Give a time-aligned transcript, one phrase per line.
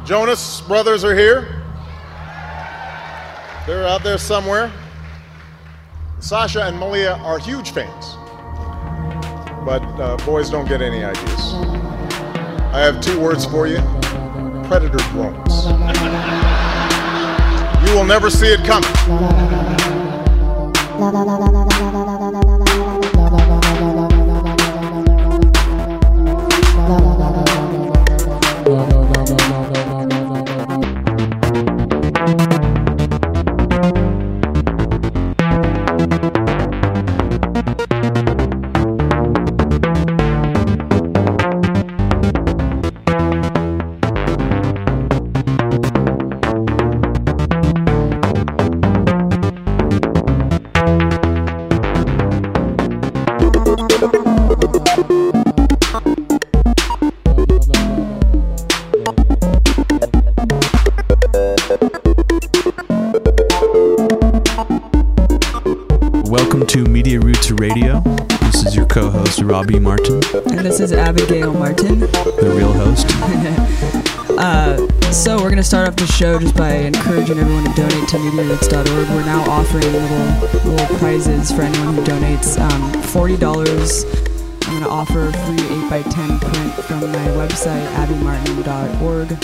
[0.00, 1.62] The Jonas brothers are here.
[3.66, 4.72] They're out there somewhere.
[6.18, 8.16] Sasha and Malia are huge fans,
[9.64, 11.54] but uh, boys don't get any ideas.
[12.72, 13.78] I have two words for you
[14.70, 15.66] predator drones.
[17.88, 18.88] You will never see it coming.
[76.00, 79.08] The show just by encouraging everyone to donate to MediaRoots.org.
[79.10, 82.58] We're now offering little little prizes for anyone who donates.
[82.58, 83.36] Um, $40.
[84.66, 89.36] I'm going to offer a free 8x10 print from my website, abbymartin.org.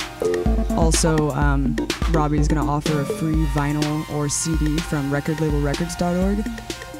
[0.79, 1.77] Also, um,
[2.11, 6.39] Robbie is going to offer a free vinyl or CD from recordlabelrecords.org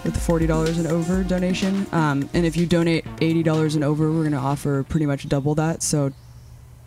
[0.05, 1.87] with $40 and over donation.
[1.93, 5.55] Um, and if you donate $80 and over, we're going to offer pretty much double
[5.55, 5.83] that.
[5.83, 6.13] So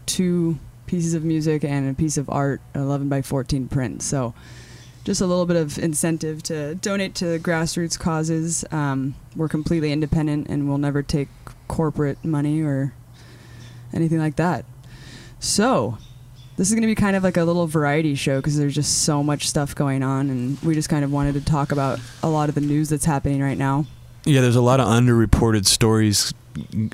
[0.06, 0.59] two
[0.90, 4.02] pieces of music and a piece of art, 11 by 14 print.
[4.02, 4.34] So
[5.04, 8.66] just a little bit of incentive to donate to grassroots causes.
[8.72, 11.28] Um, we're completely independent and we'll never take
[11.68, 12.96] corporate money or
[13.94, 14.66] anything like that.
[15.40, 16.00] So
[16.58, 19.03] this is going to be kind of like a little variety show because there's just
[19.03, 22.30] so much stuff going on and we just kind of wanted to talk about a
[22.30, 23.86] lot of the news that's happening right now.
[24.25, 26.34] Yeah, there's a lot of underreported stories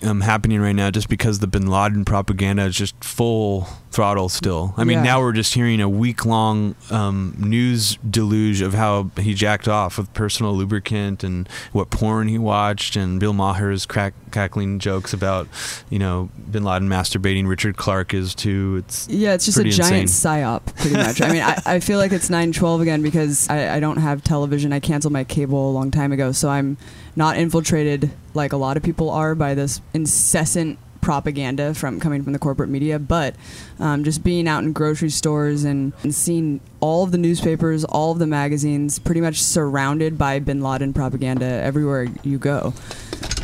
[0.04, 4.74] um, happening right now just because the Bin Laden propaganda is just full throttle still.
[4.78, 5.04] I mean, Yeah.
[5.04, 9.98] now we're just hearing a week long um, news deluge of how he jacked off
[9.98, 15.48] with personal lubricant and what porn he watched, and Bill Maher's crack, cackling jokes about,
[15.90, 17.48] you know, Bin Laden masturbating.
[17.48, 18.84] Richard Clark is too.
[18.86, 20.44] It's Yeah, it's just a giant insane.
[20.44, 21.22] psyop, pretty much.
[21.22, 24.74] I mean, I, I feel like it's 912 again because I, I don't have television.
[24.74, 26.76] I canceled my cable a long time ago, so I'm
[27.16, 32.34] not infiltrated like a lot of people are by this incessant propaganda from coming from
[32.34, 33.36] the corporate media but
[33.80, 38.12] um, just being out in grocery stores and, and seeing all of the newspapers all
[38.12, 42.74] of the magazines pretty much surrounded by bin laden propaganda everywhere you go.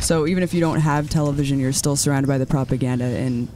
[0.00, 3.46] So even if you don't have television you're still surrounded by the propaganda and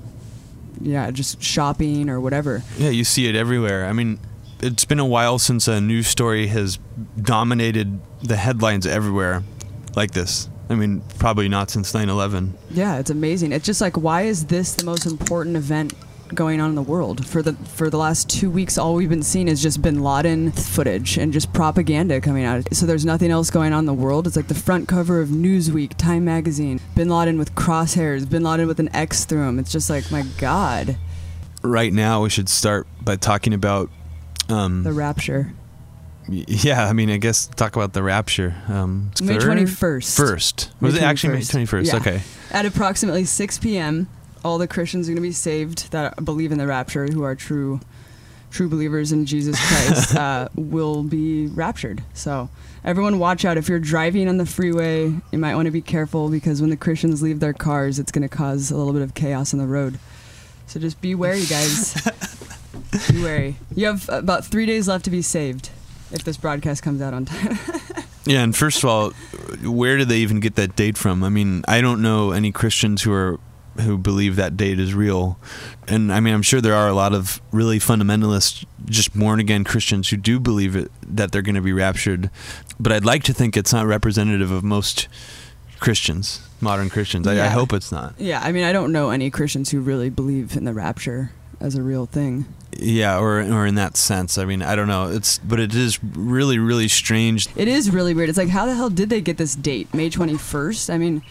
[0.81, 2.63] yeah just shopping or whatever.
[2.79, 3.87] Yeah, you see it everywhere.
[3.87, 4.21] I mean,
[4.61, 6.79] it's been a while since a news story has
[7.21, 9.43] dominated the headlines everywhere
[9.97, 10.49] like this.
[10.69, 12.55] I mean, probably not since 9 11.
[12.71, 13.53] Yeah, it's amazing.
[13.53, 15.95] It's just like why is this the most important event
[16.35, 17.25] going on in the world?
[17.25, 20.51] For the for the last 2 weeks all we've been seeing is just bin Laden
[20.53, 22.67] footage and just propaganda coming out.
[22.73, 24.27] So there's nothing else going on in the world.
[24.27, 26.81] It's like the front cover of Newsweek, Time magazine.
[26.95, 29.59] Bin Laden with crosshairs, bin Laden with an X through him.
[29.59, 30.97] It's just like my god,
[31.63, 33.91] Right now, we should start by talking about.
[34.49, 35.53] Um, the rapture.
[36.29, 38.55] Yeah, I mean, I guess talk about the rapture.
[38.69, 39.37] Um, it's May?
[39.37, 40.17] 21st.
[40.17, 40.71] First.
[40.81, 41.67] May Was it actually May 21st.
[41.67, 41.87] 21st?
[41.87, 41.97] Yeah.
[41.97, 42.23] Okay.
[42.51, 44.09] At approximately 6 p.m.,
[44.45, 47.35] all the Christians are going to be saved that believe in the rapture, who are
[47.35, 47.81] true,
[48.51, 52.03] true believers in Jesus Christ, uh, will be raptured.
[52.15, 52.49] So
[52.85, 53.57] everyone, watch out.
[53.57, 56.77] If you're driving on the freeway, you might want to be careful because when the
[56.77, 59.67] Christians leave their cars, it's going to cause a little bit of chaos on the
[59.67, 59.99] road.
[60.67, 61.95] So just be wary, guys.
[63.11, 63.57] be wary.
[63.75, 65.71] You have about three days left to be saved
[66.13, 67.59] if this broadcast comes out on time.
[68.27, 69.11] Yeah, and first of all,
[69.63, 71.23] where did they even get that date from?
[71.23, 73.39] I mean, I don't know any Christians who are
[73.81, 75.39] who believe that date is real.
[75.87, 79.65] And I mean, I'm sure there are a lot of really fundamentalist just born again
[79.65, 82.31] Christians who do believe it that they're going to be raptured.
[82.81, 85.09] But I'd like to think it's not representative of most
[85.79, 87.29] Christians, modern Christians.
[87.29, 88.15] I, I hope it's not.
[88.19, 91.31] yeah, I mean, I don't know any Christians who really believe in the rapture
[91.61, 92.47] as a real thing.
[92.79, 94.37] Yeah, or or in that sense.
[94.37, 95.09] I mean, I don't know.
[95.11, 97.49] It's but it is really really strange.
[97.57, 98.29] It is really weird.
[98.29, 100.93] It's like, how the hell did they get this date, May 21st?
[100.93, 101.23] I mean,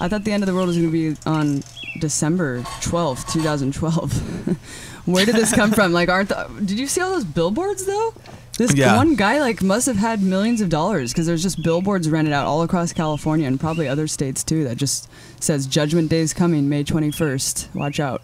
[0.00, 1.62] I thought the end of the world was going to be on
[2.00, 4.58] December 12th, 2012.
[5.06, 5.92] Where did this come from?
[5.92, 8.12] Like, aren't the, did you see all those billboards though?
[8.58, 8.96] This Yeah.
[8.96, 12.44] one guy like must have had millions of dollars because there's just billboards rented out
[12.46, 15.08] all across California and probably other states too that just
[15.40, 17.74] says Judgment Day is coming, May 21st.
[17.74, 18.20] Watch out.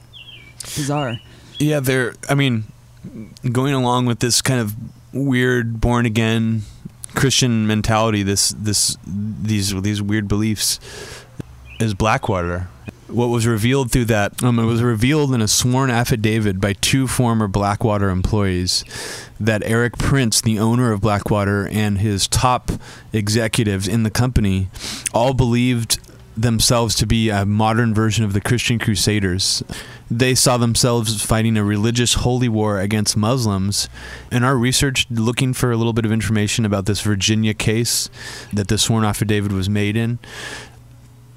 [0.76, 1.20] Bizarre.
[1.58, 2.14] Yeah, they're.
[2.28, 2.64] I mean,
[3.50, 4.74] going along with this kind of
[5.12, 6.62] weird born again
[7.14, 10.80] Christian mentality, this this these these weird beliefs
[11.80, 12.68] is Blackwater.
[13.08, 14.42] What was revealed through that?
[14.42, 18.84] Um, it was revealed in a sworn affidavit by two former Blackwater employees
[19.38, 22.72] that Erik Prince, the owner of Blackwater, and his top
[23.12, 24.68] executives in the company,
[25.12, 25.98] all believed
[26.36, 29.62] themselves to be a modern version of the Christian Crusaders.
[30.10, 33.88] They saw themselves fighting a religious holy war against Muslims.
[34.30, 38.10] In our research, looking for a little bit of information about this Virginia case
[38.52, 40.18] that the sworn affidavit was made in,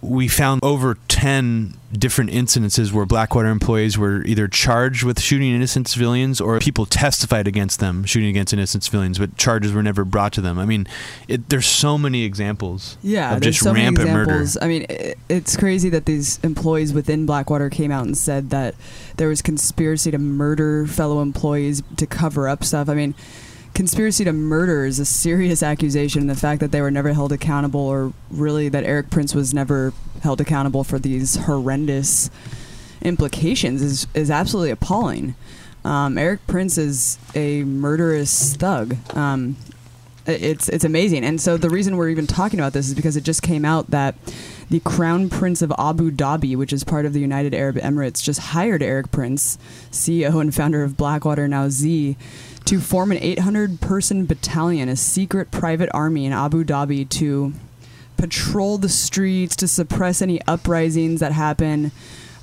[0.01, 5.87] we found over 10 different incidences where Blackwater employees were either charged with shooting innocent
[5.87, 10.33] civilians or people testified against them shooting against innocent civilians, but charges were never brought
[10.33, 10.59] to them.
[10.59, 10.87] I mean,
[11.27, 14.45] it, there's so many examples Yeah, of just so many rampant murder.
[14.61, 18.75] I mean, it, it's crazy that these employees within Blackwater came out and said that
[19.17, 22.89] there was conspiracy to murder fellow employees to cover up stuff.
[22.89, 23.15] I mean,
[23.77, 26.21] conspiracy to murder is a serious accusation.
[26.21, 29.53] And the fact that they were never held accountable, or really that Erik Prince was
[29.53, 29.93] never
[30.23, 32.31] held accountable for these horrendous
[33.03, 35.35] implications, is is absolutely appalling.
[35.85, 38.97] Um, Erik Prince is a murderous thug.
[39.15, 39.55] Um,
[40.25, 41.23] it's it's amazing.
[41.23, 43.91] And so the reason we're even talking about this is because it just came out
[43.91, 44.15] that
[44.71, 48.39] the Crown Prince of Abu Dhabi, which is part of the United Arab Emirates, just
[48.39, 49.59] hired Erik Prince,
[49.91, 52.17] CEO and founder of Blackwater Now Xe,
[52.67, 57.53] to form an 800 person battalion, a secret private army in Abu Dhabi to
[58.17, 61.91] patrol the streets, to suppress any uprisings that happen.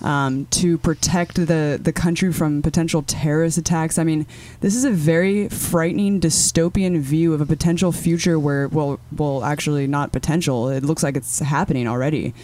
[0.02, 3.96] Um, to protect the, the country from potential terrorist attacks.
[3.96, 4.26] I mean,
[4.60, 9.86] this is a very frightening dystopian view of a potential future where, well, well, actually
[9.86, 10.68] not potential.
[10.68, 12.34] It looks like it's happening already.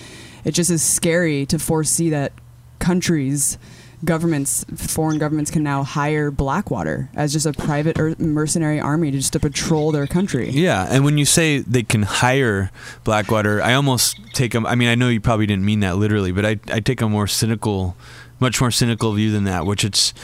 [0.42, 2.32] It just is scary to foresee that
[2.78, 3.58] countries,
[4.04, 9.18] governments, foreign governments can now hire Blackwater as just a private er- mercenary army to
[9.18, 10.50] just to patrol their country.
[10.50, 12.70] Yeah, and when you say they can hire
[13.04, 14.66] Blackwater, I almost take them.
[14.66, 17.08] I mean, I know you probably didn't mean that literally, but I I take a
[17.08, 17.96] more cynical,
[18.38, 19.66] much more cynical view than that.
[19.66, 20.14] Which it's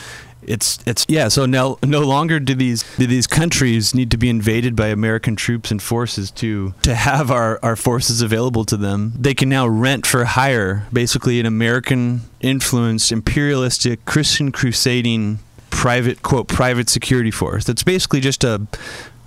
[0.47, 1.29] it's it's yeah.
[1.29, 5.37] So now no longer do these do these countries need to be invaded by American
[5.37, 9.13] troops and forces to to have our our forces available to them.
[9.19, 15.41] They can now rent for hire, basically an American influenced imperialistic Christian crusading
[15.71, 17.65] private quote private security force.
[17.65, 18.67] That's basically just a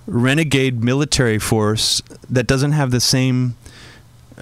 [0.06, 3.56] renegade military force that doesn't have the same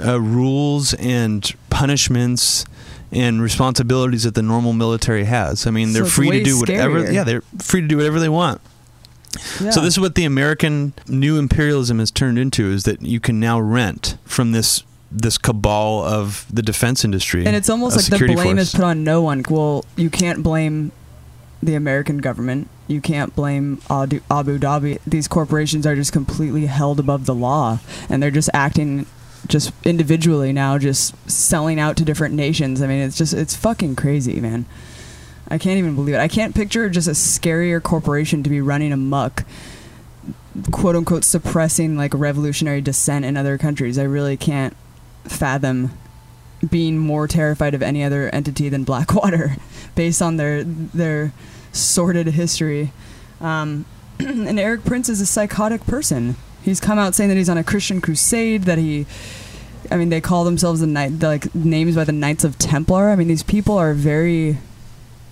[0.03, 2.65] uh, rules and punishments
[3.13, 5.67] and responsibilities that the normal military has.
[5.67, 7.03] I mean, they're free to do whatever.
[7.03, 7.13] scarier.
[7.13, 8.61] Yeah, they're free to do whatever they want.
[9.61, 9.71] Yeah.
[9.71, 13.39] So this is what the American new imperialism has turned into: is that you can
[13.39, 18.27] now rent from this this cabal of the defense industry, And it's almost like the
[18.27, 18.69] blame force.
[18.69, 19.43] is put on no one.
[19.49, 20.93] Well, you can't blame
[21.63, 22.69] the American government.
[22.89, 24.99] You can't blame Abu Dhabi.
[25.07, 29.07] These corporations are just completely held above the law, and they're just acting
[29.47, 32.83] just individually now, just selling out to different nations.
[32.83, 34.67] I mean, it's just it's fucking crazy, man.
[35.49, 36.21] I can't even believe it.
[36.21, 39.45] I can't picture just a scarier corporation to be running amok,
[40.71, 43.99] quote unquote, suppressing like revolutionary dissent in other countries.
[43.99, 44.77] I really can't
[45.25, 45.91] fathom
[46.69, 49.57] being more terrified of any other entity than Blackwater,
[49.95, 51.33] based on their their
[51.73, 52.93] sordid history.
[53.41, 53.87] Um,
[54.19, 56.37] and Erik Prince is a psychotic person.
[56.69, 58.65] He's come out saying that he's on a Christian crusade.
[58.65, 59.07] That he,
[59.91, 63.09] I mean, they call themselves the night like names by the Knights of Templar.
[63.09, 64.59] I mean, these people are very,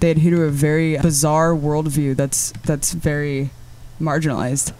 [0.00, 2.16] they adhere to a very bizarre worldview.
[2.16, 3.50] That's that's very
[4.00, 4.72] marginalized.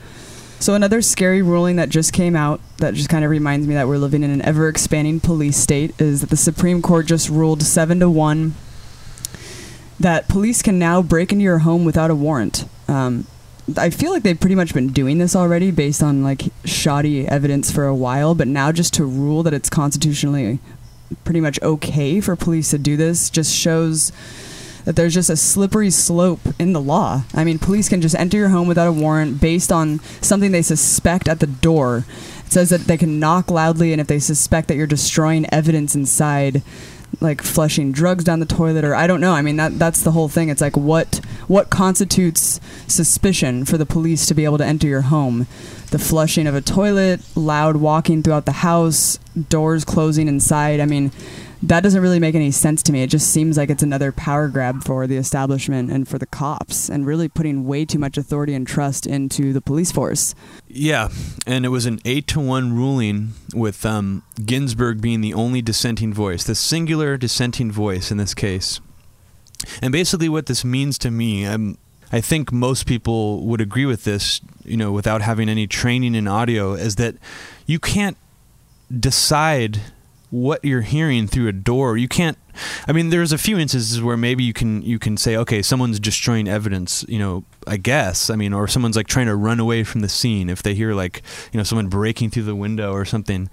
[0.59, 3.87] So another scary ruling that just came out that just kind of reminds me that
[3.87, 7.63] we're living in an ever expanding police state is that the Supreme Court just ruled
[7.63, 8.55] 7 to 1
[10.01, 12.65] that police can now break into your home without a warrant.
[12.89, 13.27] Um,
[13.77, 17.71] I feel like they've pretty much been doing this already based on like shoddy evidence
[17.71, 20.61] for a while, but now just to rule that it's constitutionally
[21.25, 24.13] pretty much okay for police to do this just shows
[24.85, 27.25] that there's just a slippery slope in the law.
[27.35, 30.63] I mean, police can just enter your home without a warrant based on something they
[30.63, 32.05] suspect at the door.
[32.47, 35.97] It says that they can knock loudly, and if they suspect that you're destroying evidence
[35.97, 36.63] inside,
[37.21, 39.33] like flushing drugs down the toilet, or I don't know.
[39.33, 40.49] I mean, that that's the whole thing.
[40.49, 45.03] It's like what what constitutes suspicion for the police to be able to enter your
[45.03, 45.47] home?
[45.91, 49.19] The flushing of a toilet, loud walking throughout the house,
[49.49, 50.81] doors closing inside.
[50.81, 51.13] I mean,
[51.63, 53.03] that doesn't really make any sense to me.
[53.03, 56.89] It just seems like it's another power grab for the establishment and for the cops,
[56.89, 60.35] and really putting way too much authority and trust into the police force.
[60.69, 61.09] Yeah,
[61.47, 66.13] and it was an eight to one ruling with um, Ginsburg being the only dissenting
[66.13, 68.81] voice, the singular dissenting voice in this case.
[69.81, 71.79] And basically, what this means to me, um,
[72.13, 76.29] I think most people would agree with this, you know, without having any training in
[76.29, 77.17] audio, is that
[77.67, 78.17] you can't
[79.01, 79.81] decide
[80.37, 81.97] what you're hearing through a door.
[81.97, 82.37] You can't.
[82.87, 85.99] I mean, there's a few instances where maybe you can you can say, okay, someone's
[85.99, 87.05] destroying evidence.
[87.09, 88.29] You know, I guess.
[88.31, 90.95] I mean, or someone's like trying to run away from the scene if they hear
[90.95, 93.49] like you know someone breaking through the window or something.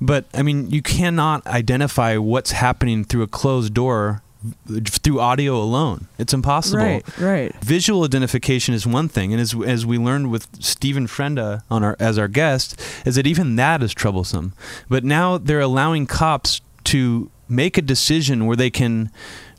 [0.00, 4.22] But I mean, you cannot identify what's happening through a closed door
[4.66, 6.06] through audio alone.
[6.18, 6.78] It's impossible.
[6.84, 7.54] Right, right.
[7.56, 11.96] Visual identification is one thing, and as as we learned with Stephen Frenda on our
[11.98, 14.52] as our guest, is that even that is troublesome.
[14.88, 19.10] But now they're allowing cops to make a decision where they can,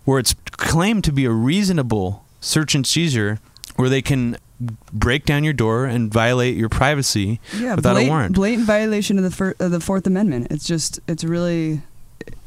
[0.06, 3.40] where it's claimed to be a reasonable search and seizure,
[3.76, 4.38] where they can
[4.92, 8.36] break down your door and violate your privacy Yeah, without blatant, a warrant.
[8.36, 10.48] blatant violation of the fir- of the Fourth Amendment.
[10.52, 11.82] It's just it's really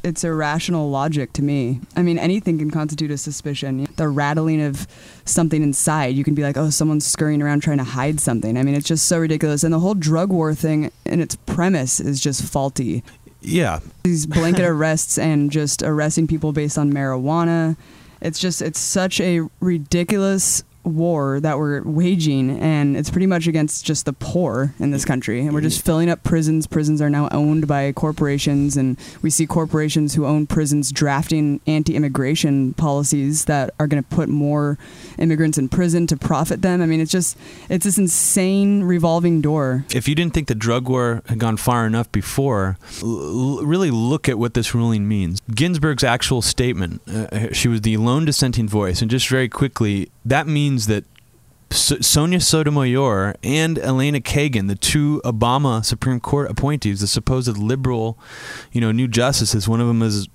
[0.02, 1.80] it's irrational logic to me.
[1.94, 3.86] I mean, anything can constitute a suspicion.
[3.96, 4.86] The rattling of
[5.24, 8.56] something inside, you can be like, oh, someone's scurrying around trying to hide something.
[8.56, 9.62] I mean, it's just so ridiculous.
[9.62, 13.04] And the whole drug war thing and its premise is just faulty.
[13.40, 17.76] yeah, These blanket arrests and just arresting people based on marijuana.
[18.20, 23.84] It's just, it's such a ridiculous war that we're waging and it's pretty much against
[23.84, 25.40] just the poor in this country.
[25.40, 26.66] And we're just filling up prisons.
[26.66, 32.74] Prisons are now owned by corporations and we see corporations who own prisons drafting anti-immigration
[32.74, 34.78] policies that are going to put more
[35.18, 36.80] immigrants in prison to profit them.
[36.82, 37.36] I mean it's just
[37.68, 39.84] it's this insane revolving door.
[39.94, 43.90] If you didn't think the drug war had gone far enough before, l- l- really
[43.90, 45.40] look at what this ruling means.
[45.54, 50.46] Ginsburg's actual statement, uh, she was the lone dissenting voice, and just very quickly, that
[50.46, 51.04] means that
[51.72, 58.18] Sonia Sotomayor and Elena Kagan, the two Obama Supreme Court appointees, the supposed liberal,
[58.72, 60.28] you know, new justices, one of them is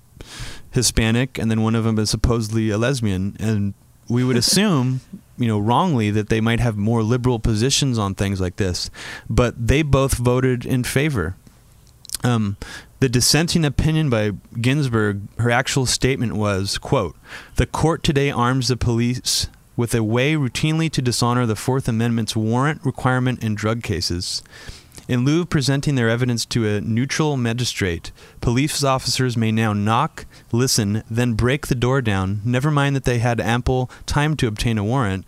[0.72, 3.74] Hispanic, and then one of them is supposedly a lesbian, and
[4.08, 5.00] we would assume,
[5.36, 8.90] you know, wrongly that they might have more liberal positions on things like this,
[9.30, 11.36] but they both voted in favor.
[12.24, 12.56] Um,
[13.00, 17.16] the dissenting opinion by Ginsburg, her actual statement was, quote,
[17.54, 19.48] "The court today arms the police
[19.78, 24.42] with a way routinely to dishonor the Fourth Amendment's warrant requirement in drug cases."
[25.08, 30.26] In lieu of presenting their evidence to a neutral magistrate, police officers may now knock,
[30.52, 34.76] listen, then break the door down, never mind that they had ample time to obtain
[34.76, 35.24] a warrant.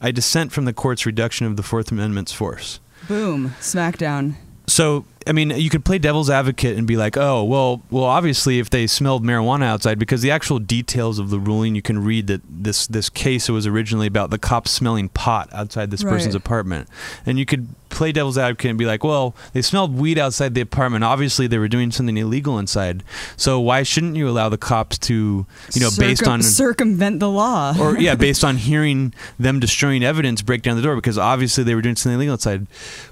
[0.00, 2.80] I dissent from the court's reduction of the Fourth Amendment's force.
[3.06, 4.34] boom smackdown
[4.66, 8.58] So, I mean, you could play devil's advocate and be like, "Oh, well, well, obviously,
[8.58, 12.26] if they smelled marijuana outside, because the actual details of the ruling, you can read
[12.26, 16.88] that this this case was originally about the cops smelling pot outside this person's apartment,
[17.24, 20.60] and you could play devil's advocate and be like, "Well, they smelled weed outside the
[20.60, 21.04] apartment.
[21.04, 23.02] Obviously, they were doing something illegal inside.
[23.36, 27.74] So why shouldn't you allow the cops to, you know, based on circumvent the law
[27.80, 31.74] or yeah, based on hearing them destroying evidence, break down the door because obviously they
[31.74, 32.66] were doing something illegal inside.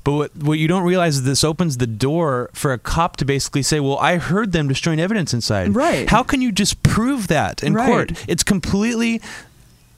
[0.05, 3.25] But what what you don't realize is this opens the door for a cop to
[3.25, 6.09] basically say, "Well, I heard them destroying evidence inside." Right.
[6.11, 7.87] How can you disprove that in Right.
[7.87, 8.13] court?
[8.29, 9.21] It's completely.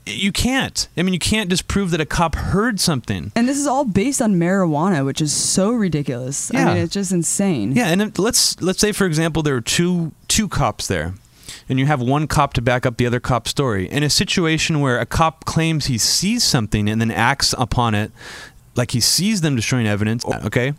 [0.06, 0.86] You can't.
[0.98, 3.32] I mean, you can't disprove that a cop heard something.
[3.34, 6.50] And this is all based on marijuana, which is so ridiculous.
[6.54, 6.64] I Yeah.
[6.66, 7.72] mean, it's just insane.
[7.72, 11.14] Yeah, and let's let's say for example there are two two cops there,
[11.70, 13.90] and you have one cop to back up the other cop's story.
[13.90, 18.12] In a situation where a cop claims he sees something and then acts upon it,
[18.76, 20.38] like he sees them destroying evidence, oh.
[20.44, 20.74] okay,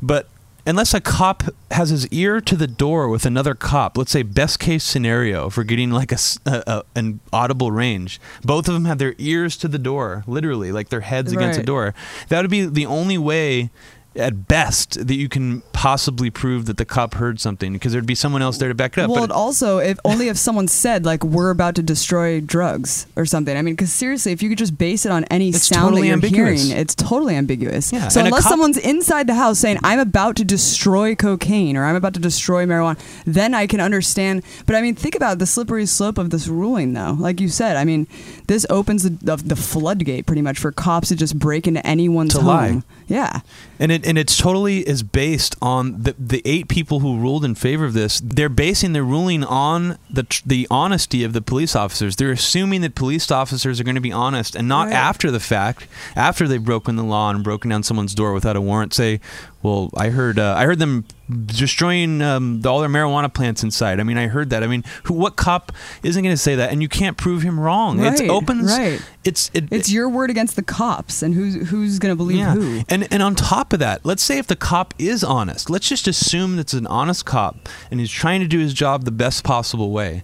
[0.00, 0.28] but
[0.66, 4.58] unless a cop has his ear to the door with another cop, let's say best
[4.58, 8.98] case scenario for getting like a, a- a- an audible range, both of them have
[8.98, 11.94] their ears to the door, literally, like their heads against the door.
[12.28, 13.70] That would be the only way
[14.14, 18.14] at best that you can possibly prove that the cop heard something because there'd be
[18.14, 19.10] someone else there to back it up.
[19.10, 23.06] Well, but it also, if only if someone said like we're about to destroy drugs
[23.16, 23.56] or something.
[23.56, 26.06] I mean, because seriously, if you could just base it on any sound totally that
[26.08, 26.64] you're ambiguous.
[26.68, 27.92] hearing, it's totally ambiguous.
[27.92, 31.76] Yeah, So and unless cop- someone's inside the house saying I'm about to destroy cocaine
[31.76, 34.42] or I'm about to destroy marijuana, then I can understand.
[34.66, 37.16] But I mean, think about the slippery slope of this ruling, though.
[37.18, 38.06] Like you said, I mean,
[38.46, 42.34] this opens the, the, the floodgate pretty much for cops to just break into anyone's
[42.34, 42.46] To home.
[42.46, 42.82] lie.
[43.08, 43.40] Yeah.
[43.78, 47.54] and it and it's totally is based on the the eight people who ruled in
[47.54, 48.20] favor of this.
[48.22, 52.16] They're basing their ruling on the tr- the honesty of the police officers.
[52.16, 54.94] They're assuming that police officers are going to be honest and not Right.
[54.96, 58.60] after the fact, after they've broken the law and broken down someone's door without a
[58.60, 58.92] warrant.
[58.94, 59.20] Say,
[59.62, 61.04] well, I heard uh, I heard them
[61.46, 64.00] destroying um, all their marijuana plants inside.
[64.00, 64.62] I mean, I heard that.
[64.62, 66.72] I mean, who, what cop isn't going to say that?
[66.72, 67.98] And you can't prove him wrong.
[68.00, 68.70] Right, it opens.
[68.76, 69.00] right.
[69.24, 72.82] It's it, It's your word against the cops, and who's who's going to believe who?
[72.88, 76.08] and and on top of that, let's say if the cop is honest, let's just
[76.08, 79.90] assume that's an honest cop and he's trying to do his job the best possible
[79.92, 80.22] way.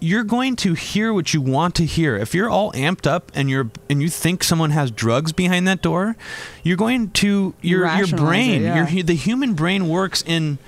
[0.00, 2.16] You're going to hear what you want to hear.
[2.16, 5.82] If you're all amped up and you're and you think someone has drugs behind that
[5.82, 6.16] door,
[6.62, 8.88] you're going to your your Rationalize it, brain, yeah.
[8.90, 10.58] your the human brain works in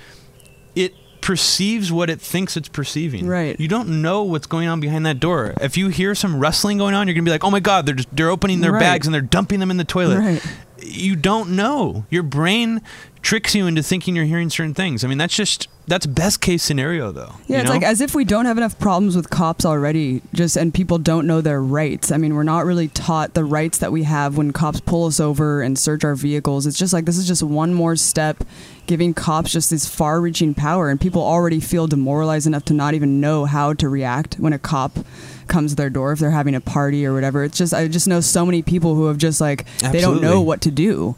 [0.75, 3.25] it perceives what it thinks it's perceiving.
[3.27, 3.57] Right.
[3.59, 5.53] You don't know what's going on behind that door.
[5.61, 7.95] If you hear some rustling going on, you're gonna be like, "Oh my god, they're
[7.95, 8.79] just, they're opening their Right.
[8.81, 10.45] bags and they're dumping them in the toilet." Right.
[10.85, 12.05] You don't know.
[12.09, 12.81] Your brain
[13.21, 15.03] tricks you into thinking you're hearing certain things.
[15.03, 17.33] I mean, that's just that's best case scenario though.
[17.47, 17.71] Yeah, it's know?
[17.71, 21.25] like as if we don't have enough problems with cops already, just and people don't
[21.25, 22.11] know their rights.
[22.11, 25.19] I mean, we're not really taught the rights that we have when cops pull us
[25.19, 26.67] over and search our vehicles.
[26.67, 28.43] It's just like this is just one more step
[28.85, 33.21] giving cops just this far-reaching power and people already feel demoralized enough to not even
[33.21, 34.99] know how to react when a cop
[35.47, 37.43] comes to their door if they're having a party or whatever.
[37.43, 40.41] It's just I just know so many people who have just like they don't know
[40.41, 41.15] what to do.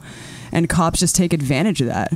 [0.51, 2.13] And cops just take advantage of that.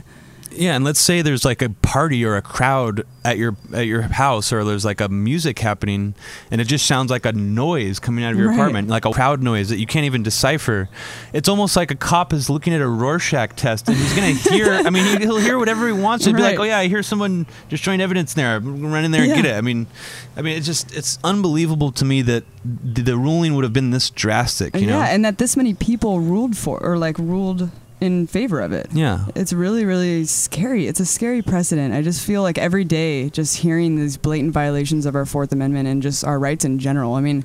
[0.59, 4.01] Yeah, and let's say there's like a party or a crowd at your at your
[4.01, 6.15] house, or there's like a music happening,
[6.51, 8.55] and it just sounds like a noise coming out of your Right.
[8.55, 10.89] apartment, like a crowd noise that you can't even decipher.
[11.31, 14.73] It's almost like a cop is looking at a Rorschach test, and he's gonna hear.
[14.85, 17.03] I mean, he- he'll hear whatever he wants, and be like, "Oh yeah, I hear
[17.03, 18.57] someone destroying evidence there.
[18.57, 19.87] I'm run in there and get it." I mean,
[20.35, 23.91] I mean, it's just it's unbelievable to me that the, the ruling would have been
[23.91, 24.75] this drastic.
[24.75, 25.01] You yeah, know?
[25.03, 27.69] and that this many people ruled for or like ruled
[28.01, 28.87] in favor of it.
[28.91, 29.25] yeah.
[29.35, 30.87] It's really, really scary.
[30.87, 31.93] It's a scary precedent.
[31.93, 35.87] I just feel like every day, just hearing these blatant violations of our Fourth Amendment
[35.87, 37.15] and just our rights in general.
[37.15, 37.43] I mean,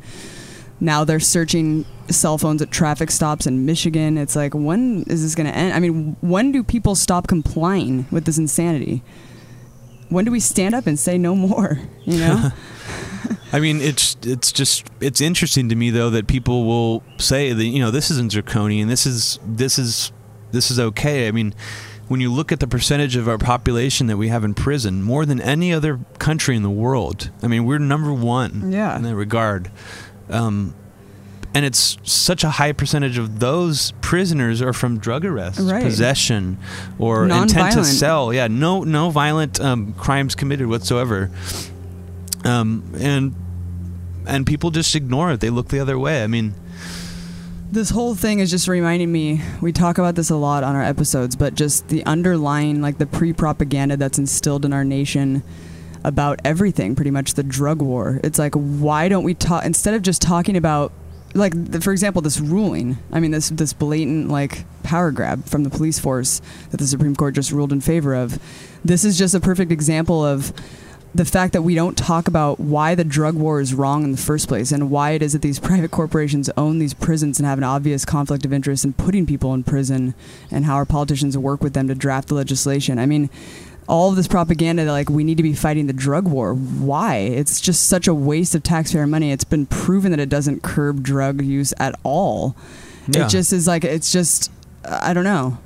[0.80, 4.18] now they're searching cell phones at traffic stops in Michigan.
[4.18, 5.72] It's like, when is this going to end?
[5.74, 9.02] I mean, when do people stop complying with this insanity?
[10.08, 11.80] When do we stand up and say no more?
[12.04, 12.50] You know?
[13.52, 17.64] I mean, it's it's just it's interesting to me though that people will say that
[17.64, 18.88] you know this isn't draconian.
[18.88, 20.12] This is this is
[20.54, 21.28] this is okay.
[21.28, 21.54] I mean,
[22.08, 25.26] when you look at the percentage of our population that we have in prison, more
[25.26, 27.30] than any other country in the world.
[27.42, 28.96] I mean, we're number one Yeah.
[28.96, 29.70] in that regard.
[30.30, 30.74] Um,
[31.54, 35.82] and it's such a high percentage of those prisoners are from drug arrests, Right.
[35.84, 36.58] possession,
[36.98, 38.32] or intent to sell.
[38.34, 41.30] Yeah, no, no violent um, crimes committed whatsoever.
[42.44, 43.34] Um, and
[44.26, 45.40] and people just ignore it.
[45.40, 46.24] They look the other way.
[46.24, 46.54] I mean,
[47.74, 50.82] this whole thing is just reminding me we talk about this a lot on our
[50.82, 55.42] episodes but just the underlying like the pre-propaganda that's instilled in our nation
[56.04, 58.20] about everything pretty much the drug war.
[58.22, 60.92] It's like why don't we talk instead of just talking about
[61.34, 65.64] like the, for example this ruling i mean this this blatant like power grab from
[65.64, 68.38] the police force that the supreme court just ruled in favor of
[68.84, 70.52] this is just a perfect example of
[71.14, 74.18] the fact that we don't talk about why the drug war is wrong in the
[74.18, 77.58] first place and why it is that these private corporations own these prisons and have
[77.58, 80.14] an obvious conflict of interest in putting people in prison
[80.50, 82.98] and how our politicians work with them to draft the legislation.
[82.98, 83.30] I mean,
[83.86, 86.54] all of this propaganda that like we need to be fighting the drug war.
[86.54, 87.16] Why?
[87.16, 89.30] It's just such a waste of taxpayer money.
[89.30, 92.56] It's been proven that it doesn't curb drug use at all.
[93.06, 93.26] Yeah.
[93.26, 94.50] It just is like it's just
[94.84, 95.58] I don't know.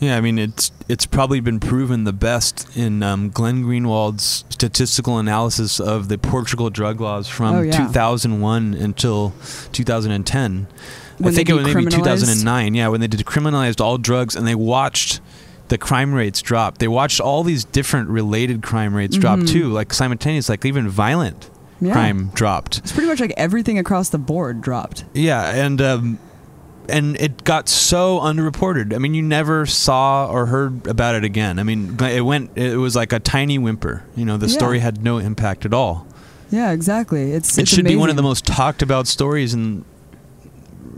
[0.00, 5.18] Yeah, I mean, it's it's probably been proven the best in um, Glenn Greenwald's statistical
[5.18, 7.72] analysis of the Portugal drug laws from Oh, yeah.
[7.86, 9.34] 2001 until
[9.72, 10.66] 2010.
[11.18, 12.74] When I think it was maybe 2009.
[12.74, 15.20] Yeah, when they decriminalized all drugs and they watched
[15.68, 16.78] the crime rates drop.
[16.78, 19.48] They watched all these different related crime rates drop Mhm.
[19.48, 21.92] too, like simultaneous, like even violent Yeah.
[21.92, 22.78] crime dropped.
[22.78, 25.04] It's pretty much like everything across the board dropped.
[25.12, 26.18] Yeah, and um,
[26.90, 28.94] and it got so underreported.
[28.94, 31.58] I mean, you never saw or heard about it again.
[31.58, 32.56] I mean, it went.
[32.56, 34.04] It was like a tiny whimper.
[34.16, 34.52] You know, the Yeah.
[34.58, 36.06] story had no impact at all.
[36.50, 37.32] Yeah, exactly.
[37.32, 39.84] It's it it's should be one of the most talked about stories in.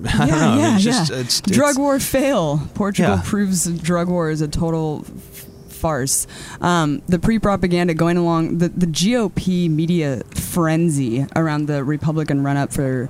[0.04, 0.46] I don't yeah, know.
[0.46, 1.00] I mean, Yeah, it's yeah.
[1.02, 2.68] it's, it's- drug war fail.
[2.74, 3.22] Portugal Yeah.
[3.24, 6.26] proves drug war is a total f- farce.
[6.60, 13.08] Um, the pre-propaganda going along the the GOP media frenzy around the Republican run-up for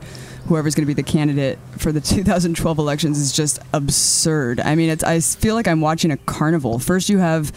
[0.50, 4.58] whoever's going to be the candidate for the 2012 elections is just absurd.
[4.60, 6.78] I mean, it's I feel like I'm watching a carnival.
[6.80, 7.52] First you have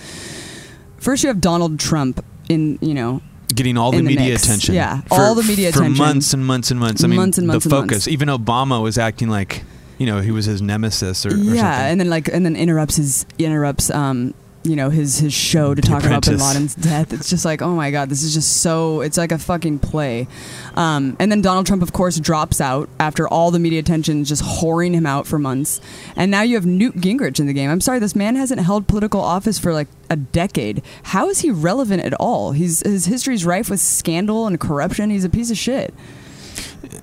[0.97, 3.21] first you have Donald Trump in you know
[3.53, 4.43] Getting all the the media mix.
[4.45, 4.73] attention.
[4.75, 5.97] Yeah, for, all the media for attention.
[6.03, 7.03] months and months and months.
[7.03, 7.91] I mean, Months and months the focus.
[7.91, 8.07] months.
[8.07, 9.63] Even Obama was acting like,
[9.99, 12.95] you know, he was his nemesis or, or yeah, and then like and then interrupts
[12.95, 17.13] his interrupts um you know his his show to The talk about Bin Laden's death.
[17.13, 20.27] It's just like oh my god, this is just so it's like a fucking play.
[20.75, 24.43] Um, and then Donald Trump, of course, drops out after all the media attention just
[24.43, 25.81] whoring him out for months.
[26.15, 27.69] And now you have Newt Gingrich in the game.
[27.69, 30.81] I'm sorry, this man hasn't held political office for like a decade.
[31.03, 32.51] How is he relevant at all?
[32.51, 35.09] He's his history's rife with scandal and corruption.
[35.09, 35.93] He's a piece of shit.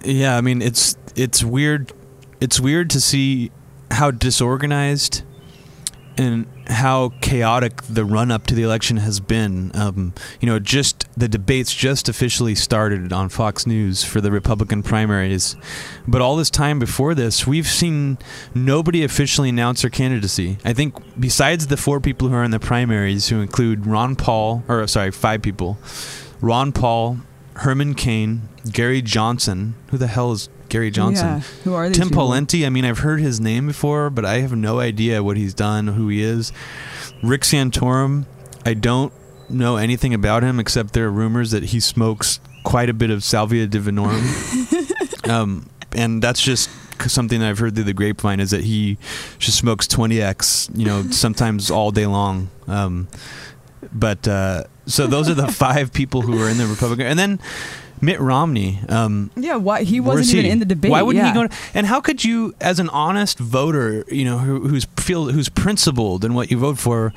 [0.05, 1.93] Yeah, I mean it's it's weird.
[2.41, 3.51] It's weird to see
[3.91, 5.23] how disorganized
[6.21, 9.71] and how chaotic the run up to the election has been.
[9.75, 14.83] Um, you know, just the debates just officially started on Fox News for the Republican
[14.83, 15.57] primaries,
[16.07, 18.19] but all this time before this, we've seen
[18.55, 20.59] nobody officially announce their candidacy.
[20.63, 24.63] I think besides the four people who are in the primaries, who include Ron Paul,
[24.69, 25.79] or sorry, five people,
[26.43, 27.21] Ron Paul,
[27.55, 29.75] Herman Cain, Gary Johnson.
[29.89, 31.27] Who the hell is Gary Johnson.
[31.27, 31.41] Yeah.
[31.65, 32.29] Who are these Tim people?
[32.29, 32.65] Pawlenty.
[32.65, 35.89] I mean, I've heard his name before, but I have no idea what he's done,
[35.89, 36.53] who he is.
[37.23, 38.25] Rick Santorum.
[38.65, 39.13] I don't
[39.49, 43.23] know anything about him except there are rumors that he smokes quite a bit of
[43.25, 45.29] Salvia divinorum.
[45.29, 46.71] um, and that's just
[47.09, 48.99] something that I've heard through the grapevine is that he
[49.39, 52.51] just smokes 20x, you know, sometimes all day long.
[52.67, 53.09] Um,
[53.93, 57.41] but uh, so those are the five people who are in the Republican, and then
[58.01, 58.81] Mitt Romney.
[58.89, 60.51] Um, Yeah, why he wasn't even he?
[60.51, 60.91] in the debate.
[60.91, 61.33] Why wouldn't yeah.
[61.33, 61.47] he go?
[61.47, 65.49] To, and how could you, as an honest voter, you know, who, who's feel who's
[65.49, 67.13] principled in what you vote for,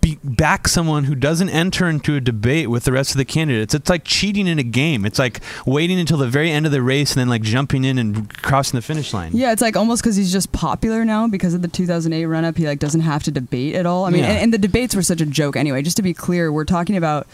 [0.00, 3.74] be, back someone who doesn't enter into a debate with the rest of the candidates?
[3.74, 5.04] It's like cheating in a game.
[5.04, 7.98] It's like waiting until the very end of the race and then like jumping in
[7.98, 9.32] and crossing the finish line.
[9.34, 12.56] Yeah, it's like almost because he's just popular now because of the 2008 run up.
[12.56, 14.04] He like doesn't have to debate at all.
[14.04, 14.30] I mean, Yeah.
[14.30, 15.82] and, and the debates were such a joke anyway.
[15.82, 17.26] Just to be clear, we're talking about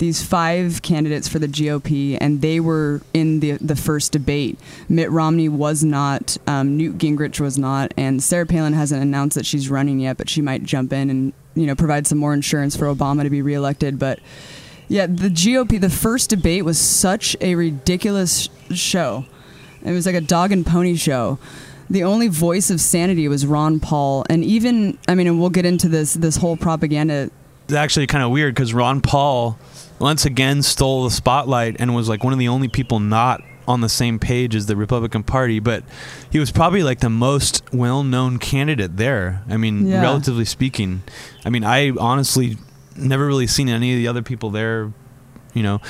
[0.00, 4.58] these five candidates for the GOP, and they were in the the first debate.
[4.88, 9.46] Mitt Romney was not, um, Newt Gingrich was not, and Sarah Palin hasn't announced that
[9.46, 12.74] she's running yet, but she might jump in and you know provide some more insurance
[12.74, 13.98] for Obama to be reelected.
[13.98, 14.18] But
[14.88, 19.26] yeah, the GOP, the first debate was such a ridiculous show.
[19.84, 21.38] It was like a dog and pony show.
[21.90, 25.66] The only voice of sanity was Ron Paul, and even I mean, and we'll get
[25.66, 27.30] into this this whole propaganda.
[27.64, 29.58] It's actually kind of weird because Ron Paul
[30.00, 33.80] once again stole the spotlight and was like one of the only people not on
[33.82, 35.84] the same page as the Republican Party, but
[36.32, 39.42] he was probably like the most well-known candidate there.
[39.48, 40.02] I mean, Yeah.
[40.02, 41.02] relatively speaking.
[41.44, 42.56] I mean, I honestly
[42.96, 44.92] never really seen any of the other people there,
[45.54, 45.80] you know.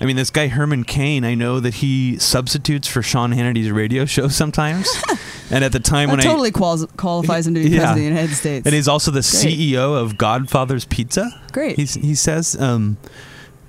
[0.00, 4.04] I mean, this guy Herman Cain, I know that he substitutes for Sean Hannity's radio
[4.04, 4.88] show sometimes.
[5.50, 7.78] and at the time That when I totally qualifies him to be Yeah.
[7.78, 8.66] president of the United States.
[8.66, 9.56] and he's also the Great.
[9.58, 11.40] CEO of Godfather's Pizza.
[11.52, 11.76] Great.
[11.76, 12.60] He's, he says.
[12.60, 12.96] Um,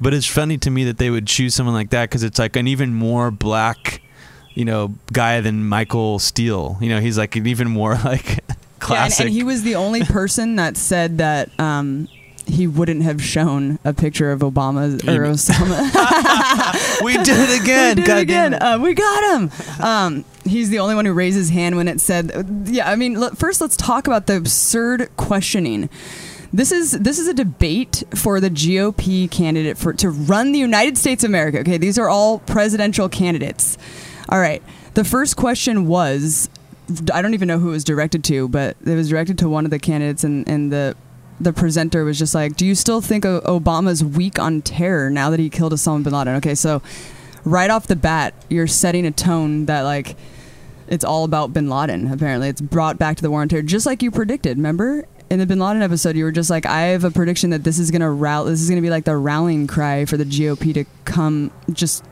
[0.04, 2.56] but it's funny to me that they would choose someone like that because it's like
[2.56, 4.02] an even more black,
[4.54, 6.78] you know, guy than Michael Steele.
[6.82, 9.26] You know, he's like an even more like Yeah, and, classic.
[9.28, 12.08] and he was the only person that said that um,
[12.46, 17.02] he wouldn't have shown a picture of Obama or Osama.
[17.04, 17.96] we did it again.
[17.96, 18.54] we did God it again.
[18.54, 18.62] it.
[18.62, 19.52] Uh, we got him.
[19.82, 23.18] Um, he's the only one who raised his hand when it said, "Yeah." I mean,
[23.36, 25.89] first let's talk about the absurd questioning.
[26.54, 31.00] This is this is a debate for the GOP candidate for to run the United
[31.00, 31.60] States of America.
[31.60, 33.76] Okay, these are all presidential candidates.
[34.30, 34.62] All right.
[34.94, 36.50] The first question was,
[37.12, 39.66] I don't even know who it was directed to, but it was directed to one
[39.66, 40.96] of the candidates, and, and the
[41.39, 45.39] the presenter was just like, "Do you still think Obama's weak on terror now that
[45.39, 46.84] he killed Osama bin Laden?" Okay, so
[47.44, 50.16] right off the bat, you're setting a tone that like
[50.88, 52.12] it's all about bin Laden.
[52.12, 54.58] Apparently, it's brought back to the war on terror, just like you predicted.
[54.58, 57.64] Remember in the bin Laden episode, you were just like, "I have a prediction that
[57.64, 58.52] this is gonna rally.
[58.52, 62.04] This is gonna be like the rallying cry for the GOP to come just."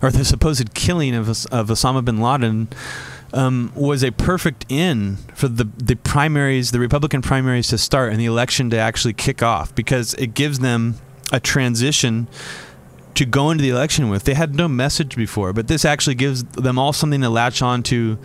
[0.00, 2.68] or the supposed killing of, of Osama bin Laden
[3.32, 8.20] um, was a perfect in for the the primaries, the Republican primaries to start and
[8.20, 10.94] the election to actually kick off because it gives them
[11.32, 12.28] a transition
[13.14, 14.24] to go into the election with.
[14.24, 17.82] They had no message before, but this actually gives them all something to latch on
[17.84, 18.18] to,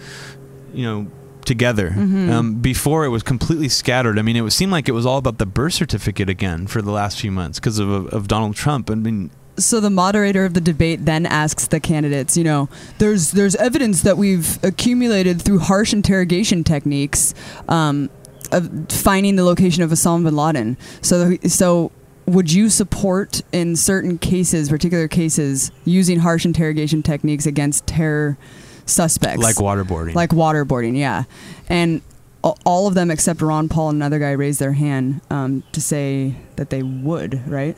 [0.74, 1.12] you know,
[1.45, 1.93] together.
[1.97, 2.29] Mhm.
[2.29, 4.17] Um, before it was completely scattered.
[4.19, 6.82] I mean, it would seem like it was all about the birth certificate again for
[6.82, 8.89] the last few months because of, of Donald Trump.
[8.89, 13.32] I mean, so the moderator of the debate then asks the candidates, you know, there's
[13.32, 17.34] there's evidence that we've accumulated through harsh interrogation techniques
[17.67, 18.10] um,
[18.51, 20.77] of finding the location of Osama bin Laden.
[21.01, 21.91] So so
[22.25, 28.38] would you support in certain cases, particular cases, using harsh interrogation techniques against terror
[28.86, 29.41] suspects?
[29.41, 30.15] like waterboarding.
[30.15, 31.24] like waterboarding, yeah.
[31.67, 32.02] And
[32.43, 36.36] all of them except Ron Paul and another guy raised their hand um, to say
[36.58, 37.78] that they would, right?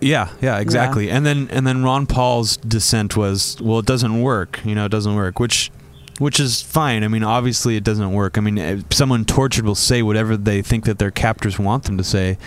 [0.00, 1.10] Yeah, yeah, exactly.
[1.10, 4.60] And then and then Ron Paul's dissent was, well, it doesn't work.
[4.64, 5.70] You know, it doesn't work, which
[6.18, 7.04] which is fine.
[7.04, 8.38] I mean, obviously it doesn't work.
[8.38, 11.96] I mean, eh, someone tortured will say whatever they think that their captors want them
[11.98, 12.38] to say.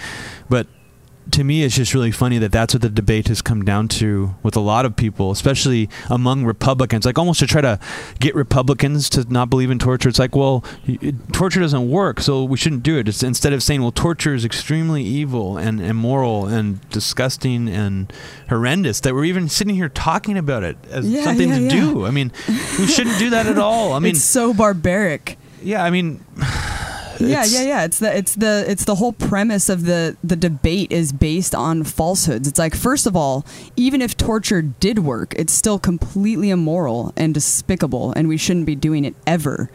[0.50, 0.68] But
[1.30, 4.34] to me, it's just really funny that that's what the debate has come down to
[4.44, 7.06] with a lot of people, especially among Republicans.
[7.06, 7.80] Like almost to try to
[8.20, 10.10] get Republicans to not believe in torture.
[10.10, 10.64] It's like, well,
[11.32, 13.08] torture doesn't work, so we shouldn't do it.
[13.08, 18.12] It's instead of saying, well, torture is extremely evil and immoral and disgusting and
[18.50, 21.70] horrendous, that we're even sitting here talking about it as Yeah, something yeah, to yeah.
[21.70, 22.06] do.
[22.06, 22.32] I mean,
[22.80, 23.94] we shouldn't do that at all.
[23.94, 25.38] I mean, it's so barbaric.
[25.62, 26.26] yeah, I mean,
[27.28, 27.84] Yeah, yeah, yeah.
[27.84, 31.84] It's the it's the it's the whole premise of the the debate is based on
[31.84, 32.48] falsehoods.
[32.48, 37.34] It's like first of all, even if torture did work, it's still completely immoral and
[37.34, 39.70] despicable, and we shouldn't be doing it ever.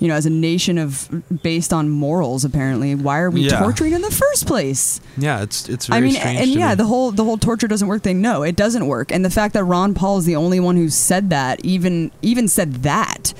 [0.00, 1.08] You know, as a nation of
[1.42, 3.58] based on morals, apparently, why are we Yeah.
[3.58, 5.00] torturing in the first place?
[5.16, 6.38] Yeah, it's it's very I mean, strange.
[6.40, 6.74] and to yeah, me.
[6.76, 8.20] the whole the whole torture doesn't work thing.
[8.20, 9.10] No, it doesn't work.
[9.10, 12.46] And the fact that Ron Paul is the only one who said that, even even
[12.46, 13.34] said that,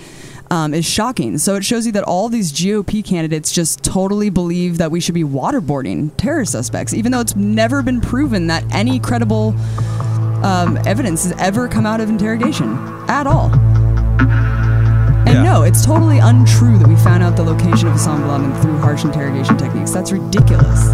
[0.51, 1.39] um, is shocking.
[1.39, 5.15] So it shows you that all these GOP candidates just totally believe that we should
[5.15, 9.55] be waterboarding terror suspects, even though it's never been proven that any credible
[10.45, 12.77] um, evidence has ever come out of interrogation
[13.09, 13.51] at all.
[15.27, 15.43] And Yeah.
[15.43, 18.79] no, it's totally untrue that we found out the location of Osama bin Laden through
[18.79, 19.91] harsh interrogation techniques.
[19.91, 20.89] That's ridiculous.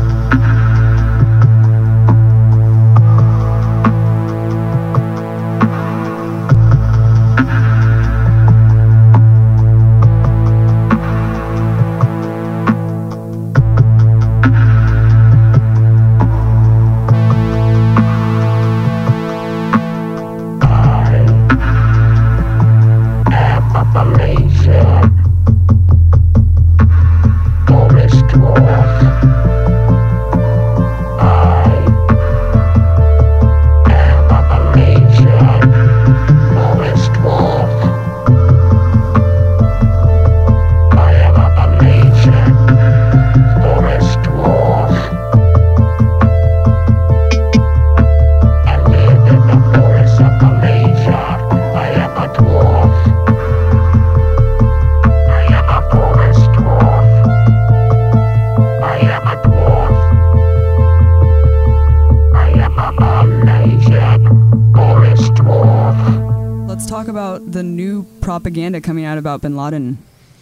[68.45, 69.97] Propaganda coming out about bin Laden.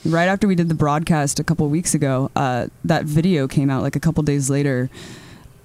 [0.05, 3.85] Right after we did the broadcast a couple weeks ago, uh, that video came out
[3.85, 4.91] like a couple days later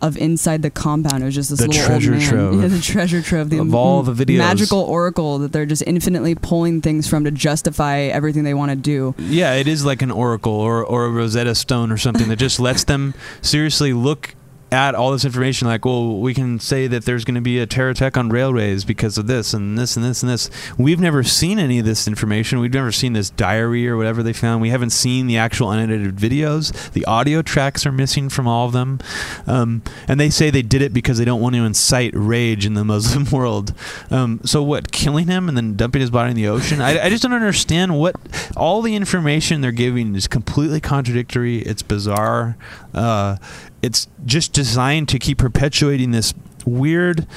[0.04, 1.24] of inside the compound.
[1.24, 2.30] It was just this The little treasure old man.
[2.30, 2.62] trove.
[2.62, 3.50] Yeah, the treasure trove.
[3.50, 4.38] The Of all the videos.
[4.38, 8.76] magical oracle that they're just infinitely pulling things from to justify everything they want to
[8.76, 9.16] do.
[9.18, 12.60] Yeah, it is like an oracle or, or a Rosetta Stone or something that just
[12.60, 14.36] lets them seriously look
[14.72, 17.66] at all this information like, well, we can say that there's going to be a
[17.66, 20.50] terror attack on railways because of this and this and this and this.
[20.78, 22.60] We've never seen any of this information.
[22.60, 24.62] We've never seen this diary or whatever they found.
[24.62, 26.92] We haven't seen the actual unedited videos.
[26.92, 29.00] The audio tracks are missing from all of them.
[29.46, 32.74] Um, and they say they did it because they don't want to incite rage in
[32.74, 33.74] the Muslim world.
[34.12, 36.82] Um, so what, killing him and then dumping his body in the ocean?
[36.82, 38.16] I, I just don't understand what
[38.58, 41.60] all the information they're giving is completely contradictory.
[41.60, 42.58] It's bizarre.
[42.94, 43.38] Uh,
[43.82, 46.34] it's just designed to keep perpetuating this
[46.66, 47.28] weird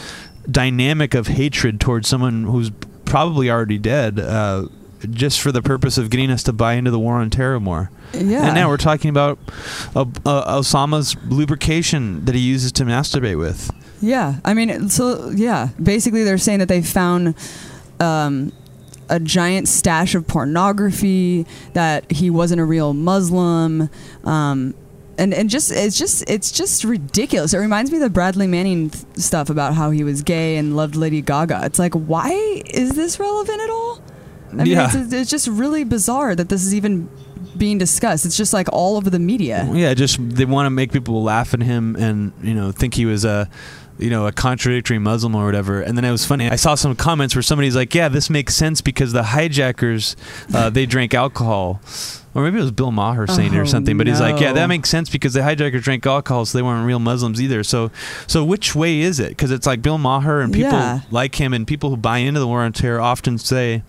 [0.51, 2.71] dynamic of hatred towards someone who's
[3.05, 4.19] probably already dead.
[4.19, 4.67] Uh,
[5.09, 7.91] just for the purpose of getting us to buy into the war on terror more.
[8.13, 8.45] Yeah.
[8.45, 9.39] And now we're talking about
[9.97, 13.71] uh, uh, Osama's lubrication that he uses to masturbate with.
[14.03, 17.35] Yeah, I mean, so yeah, basically they're saying that they found
[17.99, 18.53] um,
[19.09, 23.91] a giant stash of pornography, that he wasn't a real Muslim,
[24.25, 24.75] um,
[25.21, 27.55] and and just it's just it's just ridiculous.
[27.55, 30.75] It reminds me of the Bradley Manning th- stuff about how he was gay and
[30.77, 31.61] loved Lady Gaga.
[31.65, 32.31] It's like, why
[32.67, 34.03] is this relevant at all?
[34.53, 34.89] I mean, Yeah.
[34.93, 37.09] it's, it's just really bizarre that this is even
[37.57, 38.27] being discussed.
[38.27, 39.69] It's just like all over the media.
[39.73, 43.07] Yeah, just they want to make people laugh at him and you know think he
[43.07, 43.49] was a
[44.01, 45.81] you know a contradictory Muslim or whatever.
[45.81, 46.49] And then it was funny.
[46.49, 50.17] I saw some comments where somebody's like, "Yeah, this makes sense because the hijackers
[50.55, 51.81] uh, they drank alcohol."
[52.33, 54.53] Or maybe it was Bill Maher saying it or Oh, something, but he's like, "Yeah,
[54.53, 57.91] that makes sense because the hijackers drank alcohol, so they weren't real Muslims either." So,
[58.29, 59.31] so which way is it?
[59.31, 61.01] Because it's like Bill Maher and people Yeah.
[61.11, 63.83] like him and people who buy into the war on terror often say,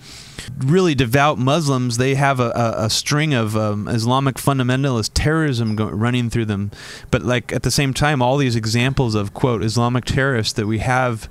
[0.58, 5.90] really devout Muslims, they have a, a, a string of um, Islamic fundamentalist terrorism go-
[5.90, 6.72] running through them.
[7.10, 10.80] But like at the same time, all these examples of quote Islamic terrorists that we
[10.80, 11.30] have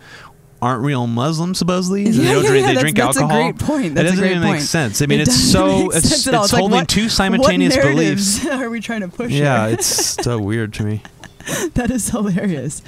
[0.63, 2.05] aren't real Muslims supposedly.
[2.05, 3.43] They Yeah, don't yeah, drink, yeah, they that's- drink that's a alcohol.
[3.53, 3.95] great point.
[3.95, 5.01] That That's doesn't even make sense.
[5.01, 6.45] I mean, It it's so it's, sense at all.
[6.45, 8.47] it's like, holding what- two simultaneous what beliefs.
[8.51, 9.33] Are we trying to push?
[9.33, 11.03] Yeah, it's so weird to me.
[11.75, 12.83] that is hilarious.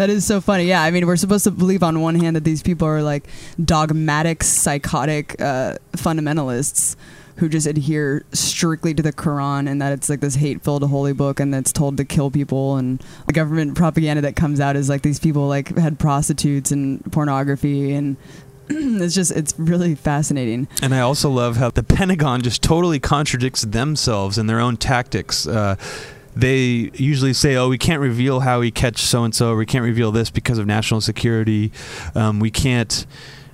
[0.00, 0.64] That is so funny.
[0.64, 3.28] Yeah, I mean, we're supposed to believe on one hand that these people are like
[3.62, 6.96] dogmatic, psychotic uh, fundamentalists
[7.36, 11.38] who just adhere strictly to the Quran and that it's like this hate-filled holy book
[11.38, 15.02] and that's told to kill people and the government propaganda that comes out is like
[15.02, 18.16] these people like had prostitutes and pornography and
[18.70, 20.66] it's just it's really fascinating.
[20.80, 25.46] And I also love how the Pentagon just totally contradicts themselves in their own tactics.
[25.46, 25.76] Uh,
[26.34, 29.54] they usually say, "Oh, we can't reveal how we catch so and so.
[29.56, 31.72] We can't reveal this because of national security.
[32.14, 33.06] Um, we can't."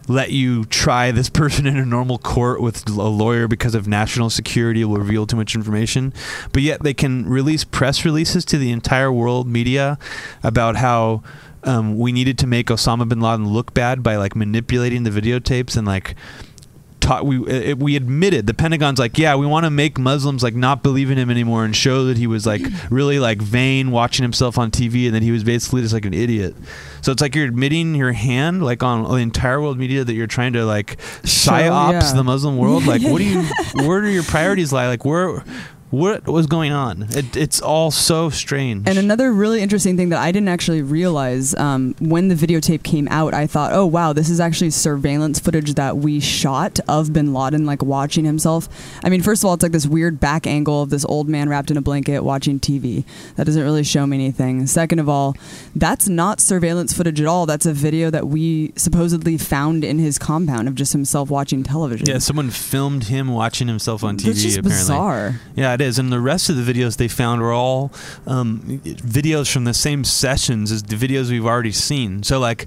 [0.09, 4.31] let you try this person in a normal court with a lawyer because of national
[4.31, 6.13] security will reveal too much information.
[6.53, 9.99] But yet they can release press releases to the entire world media
[10.45, 11.23] about how
[11.65, 15.77] um, we needed to make Osama bin Laden look bad by like manipulating the videotapes
[15.77, 16.15] and like
[17.07, 20.43] taught we uh, it, we admitted the Pentagon's like yeah we want to make Muslims
[20.43, 23.93] like not believe in him anymore and show that he was like really like vain
[23.93, 26.57] watching himself on TV and that he was basically just like an idiot.
[27.03, 30.27] So it's like you're admitting your hand like on the entire world media that you're
[30.27, 32.13] trying to like psyops yeah.
[32.13, 32.87] the Muslim world.
[32.87, 33.43] Like what do you
[33.87, 34.89] where do your priorities lie?
[34.89, 35.45] Like where
[35.91, 37.03] what was going on?
[37.11, 38.89] It, it's all so strange.
[38.89, 43.07] And another really interesting thing that I didn't actually realize um, when the videotape came
[43.09, 47.33] out, I thought, oh wow, this is actually surveillance footage that we shot of Bin
[47.33, 48.69] Laden, like watching himself.
[49.05, 51.49] I mean, first of all, it's like this weird back angle of this old man
[51.49, 53.05] wrapped in a blanket watching TV.
[53.37, 54.67] That doesn't really show me anything.
[54.67, 55.37] Second of all,
[55.75, 57.47] that's not surveillance footage at all.
[57.47, 62.07] That's a video that we supposedly found in his compound of just himself watching television.
[62.07, 64.59] yeah, someone filmed him watching himself on TV.
[64.59, 64.63] Apparently.
[64.63, 65.41] bizarre.
[65.55, 65.99] Yeah, it is.
[65.99, 67.93] And the rest of the videos they found were all
[68.27, 72.23] um, videos from the same sessions as the videos we've already seen.
[72.23, 72.67] So, like,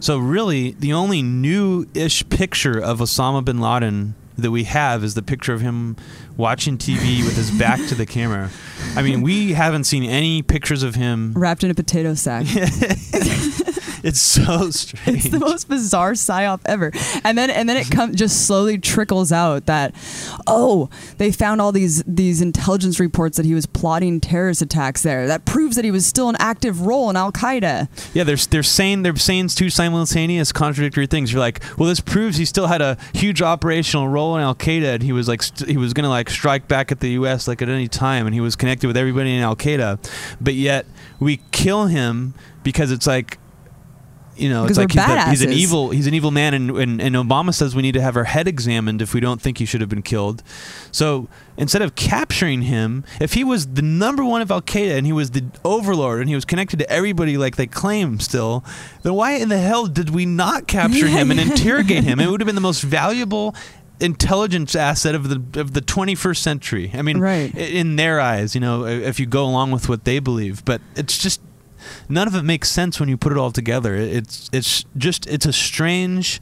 [0.00, 5.14] so really, the only new ish picture of Osama bin Laden that we have is
[5.14, 5.96] the picture of him
[6.36, 8.50] watching TV with his back to the camera.
[8.94, 11.32] I mean, we haven't seen any pictures of him.
[11.34, 12.46] Wrapped in a potato sack.
[14.06, 14.96] It's so strange.
[15.26, 16.92] It's the most bizarre psyop ever.
[17.24, 19.94] And then and then it come just slowly trickles out that
[20.46, 20.88] oh,
[21.18, 25.26] they found all these these intelligence reports that he was plotting terrorist attacks there.
[25.26, 27.88] That proves that he was still an active role in Al Qaeda.
[28.14, 31.32] Yeah, they're they're saying they're saying two simultaneous contradictory things.
[31.32, 34.94] You're like, well, this proves he still had a huge operational role in Al Qaeda,
[34.94, 37.48] and he was like st- he was gonna like strike back at the U.S.
[37.48, 39.98] like at any time, and he was connected with everybody in Al Qaeda.
[40.40, 40.86] But yet
[41.18, 43.38] we kill him because it's like.
[44.36, 45.90] You know, it's like he's, he's an evil.
[45.90, 48.46] He's an evil man, and, and and Obama says we need to have our head
[48.46, 50.42] examined if we don't think he should have been killed.
[50.92, 55.06] So instead of capturing him, if he was the number one of Al Qaeda and
[55.06, 58.64] he was the overlord and he was connected to everybody like they claim still,
[59.02, 62.20] then why in the hell did we not capture him and interrogate him?
[62.20, 63.54] It would have been the most valuable
[64.00, 66.90] intelligence asset of the of the 21st century.
[66.94, 67.54] I mean, Right.
[67.56, 71.16] in their eyes, you know, if you go along with what they believe, but it's
[71.16, 71.40] just
[72.08, 73.94] none of it makes sense when you put it all together.
[73.94, 76.40] It's it's just it's a strange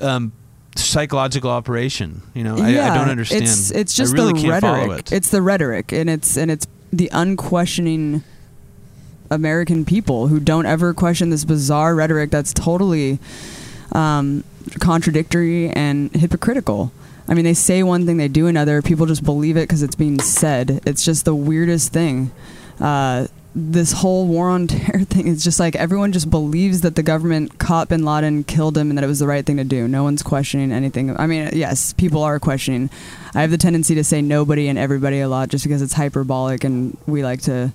[0.00, 0.32] um,
[0.76, 2.22] psychological operation.
[2.34, 3.44] You know, I, I don't understand.
[3.44, 4.98] It's it's just really the rhetoric.
[4.98, 5.12] it.
[5.12, 8.22] It's the rhetoric, and it's and it's the unquestioning
[9.30, 13.18] American people who don't ever question this bizarre rhetoric that's totally
[13.92, 14.44] um,
[14.80, 16.92] contradictory and hypocritical.
[17.26, 18.82] I mean, they say one thing, they do another.
[18.82, 20.82] People just believe it because it's being said.
[20.84, 22.32] It's just the weirdest thing.
[22.78, 27.02] Uh, this whole war on terror thing is just like everyone just believes that the
[27.02, 29.86] government caught bin Laden, killed him, and that it was the right thing to do.
[29.86, 31.16] No one's questioning anything.
[31.18, 32.90] I mean, yes, people are questioning.
[33.34, 36.64] I have the tendency to say nobody and everybody a lot just because it's hyperbolic
[36.64, 37.72] and we like to.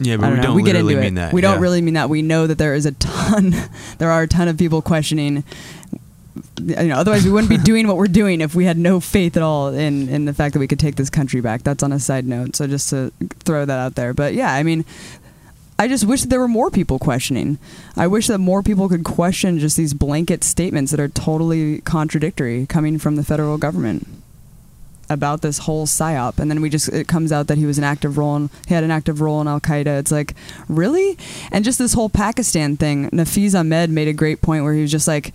[0.00, 1.14] yeah, but I we don't don't we get into mean it.
[1.16, 1.32] that.
[1.32, 2.08] We don't really mean that.
[2.08, 3.54] We know that there is a ton.
[3.98, 5.44] there are a ton of people questioning.
[6.58, 9.36] You know, otherwise we wouldn't be doing what we're doing if we had no faith
[9.36, 11.62] at all in in the fact that we could take this country back.
[11.62, 12.56] That's on a side note.
[12.56, 14.14] So just to throw that out there.
[14.14, 14.84] But yeah, I mean,
[15.78, 17.58] I just wish that there were more people questioning.
[17.96, 22.66] I wish that more people could question just these blanket statements that are totally contradictory
[22.66, 24.06] coming from the federal government
[25.08, 27.84] about this whole psyop and then we just it comes out that he was an
[27.84, 30.34] active role in, he had an active role in al-qaeda it's like
[30.68, 31.16] really
[31.52, 34.90] and just this whole pakistan thing nafeez ahmed made a great point where he was
[34.90, 35.32] just like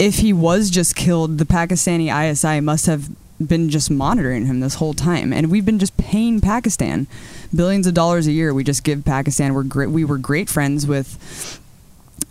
[0.00, 3.08] if he was just killed the pakistani isi must have
[3.46, 7.06] been just monitoring him this whole time and we've been just paying pakistan
[7.54, 10.86] billions of dollars a year we just give pakistan we're great we were great friends
[10.86, 11.60] with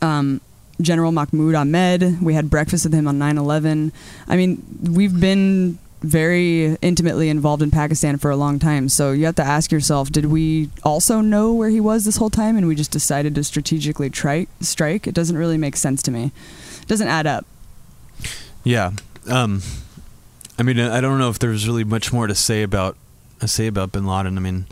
[0.01, 0.39] um,
[0.81, 2.21] General Mahmoud Ahmed.
[2.21, 3.91] We had breakfast with him on 9 11.
[4.29, 8.87] I mean, we've been very intimately involved in Pakistan for a long time.
[8.87, 12.29] So you have to ask yourself did we also know where he was this whole
[12.29, 15.07] time and we just decided to strategically tri- strike?
[15.07, 16.31] It doesn't really make sense to me.
[16.81, 17.45] It doesn't add up.
[18.63, 18.91] Yeah.
[19.27, 19.61] Um,
[20.57, 22.97] I mean, I don't know if there's really much more to say about
[23.41, 24.37] uh, say about Bin Laden.
[24.37, 24.65] I mean,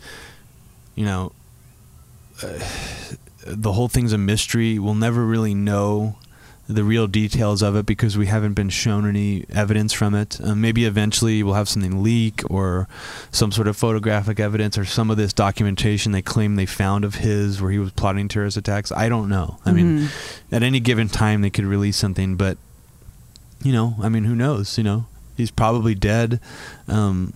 [0.95, 1.32] you know,
[2.43, 2.60] uh,
[3.45, 4.77] the whole thing's a mystery.
[4.79, 6.17] We'll never really know
[6.69, 10.38] the real details of it because we haven't been shown any evidence from it.
[10.44, 12.90] Um, maybe eventually we'll have something leak or
[13.31, 17.15] some sort of photographic evidence or some of this documentation they claim they found of
[17.15, 18.92] his where he was plotting terrorist attacks.
[18.92, 19.60] I don't know.
[19.65, 20.10] I mean, Mhm.
[20.52, 22.58] at any given time they could release something, but
[23.63, 24.77] you know, I mean, who knows?
[24.77, 25.05] You know,
[25.35, 26.39] he's probably dead,
[26.87, 27.33] um,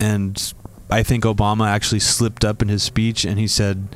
[0.00, 0.52] and
[0.90, 3.88] I think Obama actually slipped up in his speech and he said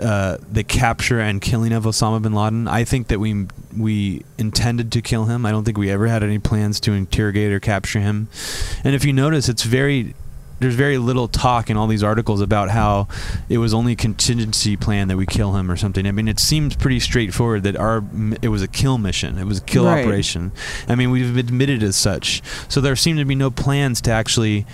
[0.00, 2.66] uh, the capture and killing of Osama bin Laden.
[2.66, 3.46] I think that we
[3.76, 5.44] we intended to kill him.
[5.44, 8.28] I don't think we ever had any plans to interrogate or capture him.
[8.82, 10.14] And if you notice, it's very
[10.60, 13.08] there's very little talk in all these articles about how
[13.48, 16.06] it was only contingency plan that we kill him or something.
[16.06, 18.04] I mean, it seems pretty straightforward that our
[18.42, 19.38] it was a kill mission.
[19.38, 20.04] It was a kill Right.
[20.04, 20.52] operation.
[20.88, 22.42] I mean, we've admitted as such.
[22.68, 24.66] So there seem to be no plans to actually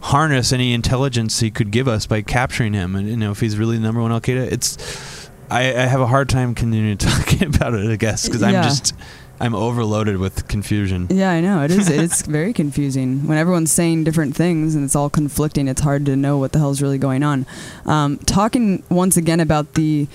[0.00, 2.94] harness any intelligence he could give us by capturing him.
[2.94, 6.00] And you know, if he's really the number one Al Qaeda, it's I, I have
[6.00, 7.90] a hard time continuing talking about it.
[7.90, 8.94] I guess because I'm just
[9.38, 11.08] I'm overloaded with confusion.
[11.10, 11.62] Yeah, I know.
[11.62, 11.90] It is.
[11.90, 15.68] It's very confusing when everyone's saying different things and it's all conflicting.
[15.68, 17.44] It's hard to know what the hell's really going on.
[17.84, 20.08] Um, talking once again about the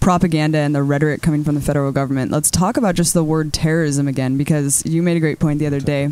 [0.00, 2.30] propaganda and the rhetoric coming from the federal government.
[2.30, 5.66] Let's talk about just the word terrorism again because you made a great point the
[5.66, 6.10] other day.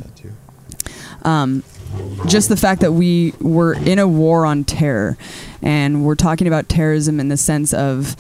[1.25, 1.63] Um,
[2.27, 5.19] just the fact that we were in a war on terror
[5.61, 8.17] and we're talking about terrorism in the sense of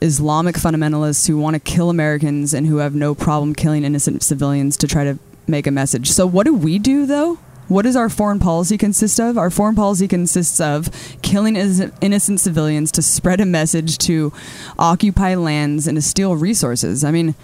[0.00, 4.76] Islamic fundamentalists who want to kill Americans and who have no problem killing innocent civilians
[4.78, 6.10] to try to make a message.
[6.10, 7.38] So, what do we do though?
[7.68, 9.36] What does our foreign policy consist of?
[9.36, 10.88] Our foreign policy consists of
[11.20, 14.32] killing innocent civilians to spread a message to
[14.78, 17.04] occupy lands and to steal resources.
[17.04, 17.34] I mean,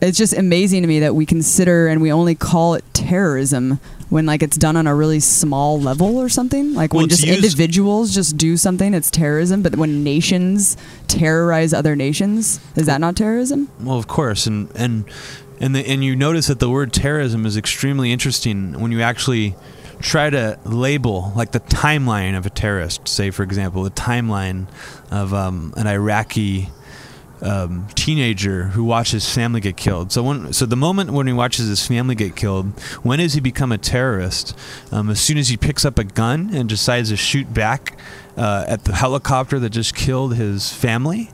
[0.00, 4.26] it's just amazing to me that we consider and we only call it terrorism when
[4.26, 6.74] like it's done on a really small level or something.
[6.74, 9.62] Like Well, when just used- individuals just do something it's terrorism.
[9.62, 10.76] But when nations
[11.06, 13.68] terrorize other nations is that not terrorism?
[13.80, 15.04] Well, of course, and and
[15.60, 19.54] and the, and you notice that the word terrorism is extremely interesting when you actually
[20.00, 23.06] try to label like the timeline of a terrorist.
[23.06, 24.66] Say, for example, the timeline
[25.10, 26.70] of um, an Iraqi
[27.42, 30.12] um, teenager who watches family get killed.
[30.12, 33.40] So when so the moment when he watches his family get killed, when does he
[33.40, 34.56] become a terrorist?
[34.92, 37.98] Um, as soon as he picks up a gun and decides to shoot back
[38.36, 41.30] uh, at the helicopter that just killed his family.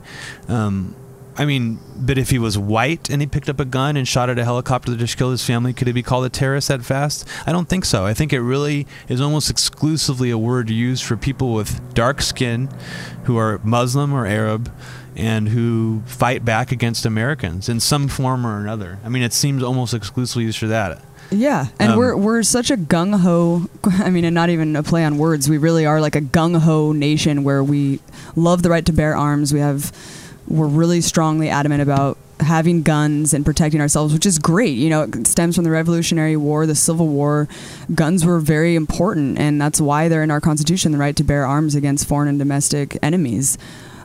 [0.47, 0.95] Um,
[1.39, 4.29] I mean, but if he was white and he picked up a gun and shot
[4.29, 6.83] at a helicopter that just killed his family, could he be called a terrorist that
[6.83, 7.27] fast?
[7.45, 8.05] I don't think so.
[8.05, 12.69] I think it really is almost exclusively a word used for people with dark skin
[13.25, 14.73] who are Muslim or Arab
[15.17, 18.99] and who fight back against Americans in some form or another.
[19.03, 21.01] I mean, it seems almost exclusively used for that.
[21.31, 23.67] yeah and Um, we're we're such a gung-ho
[24.05, 26.93] i mean and not even a play on words we really are like a gung-ho
[26.93, 27.99] nation where we
[28.37, 29.91] love the right to bear arms we have
[30.47, 35.01] we're really strongly adamant about having guns and protecting ourselves which is great you know
[35.03, 37.49] it stems from the revolutionary war the civil war
[37.93, 41.45] guns were very important and that's why they're in our constitution the right to bear
[41.45, 43.57] arms against foreign and domestic enemies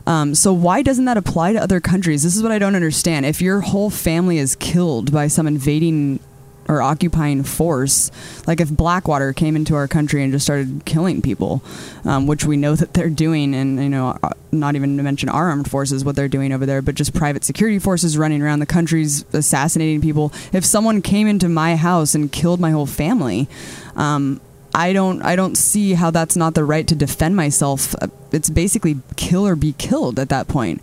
[0.05, 3.25] um, so why doesn't that apply to other countries this is what i don't understand
[3.25, 6.19] if your whole family is killed by some invading
[6.67, 8.11] or occupying force.
[8.47, 11.61] Like if Blackwater came into our country and just started killing people,
[12.05, 15.29] um, which we know that they're doing, and you know, uh, not even to mention
[15.29, 18.59] our armed forces, what they're doing over there, but just private security forces running around
[18.59, 20.31] the countries assassinating people.
[20.51, 23.47] If someone came into my house and killed my whole family,
[23.95, 24.41] um,
[24.75, 27.95] I don't I don't see how that's not the right to defend myself.
[28.01, 30.81] Uh, It's basically kill or be killed at that point.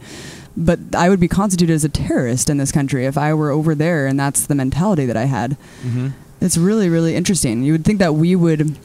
[0.57, 3.74] But I would be constituted as a terrorist in this country if I were over
[3.74, 5.57] there and that's the mentality that I had.
[5.82, 6.09] Mm-hmm.
[6.41, 7.62] It's really really interesting.
[7.62, 8.78] You would think that we would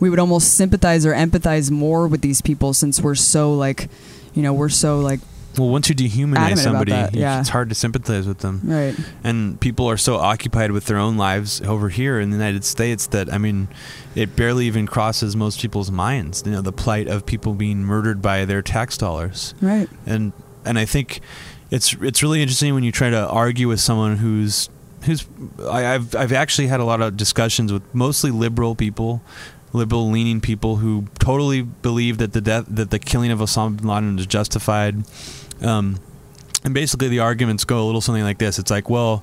[0.00, 3.88] we would almost sympathize or empathize more with these people since we're so like
[4.34, 5.20] you know, we're so like
[5.58, 7.40] Well, once you dehumanize somebody, that, yeah.
[7.40, 8.60] it's hard to sympathize with them.
[8.64, 8.94] right.
[9.24, 13.06] and people are so occupied with their own lives over here in the United States
[13.08, 13.68] that I mean,
[14.14, 16.42] it barely even crosses most people's minds.
[16.44, 19.88] You know, the plight of people being murdered by their tax dollars, Right.
[20.04, 20.32] and
[20.64, 21.20] and I think
[21.70, 24.68] it's it's really interesting when you try to argue with someone who's
[25.04, 25.26] who's
[25.62, 29.22] I, I've I've actually had a lot of discussions with mostly liberal people.
[29.72, 33.86] Liberal leaning people who totally believe that the death that the killing of Osama bin
[33.88, 35.04] Laden is justified,
[35.62, 35.98] um,
[36.64, 38.58] and basically the arguments go a little something like this.
[38.58, 39.22] It's like well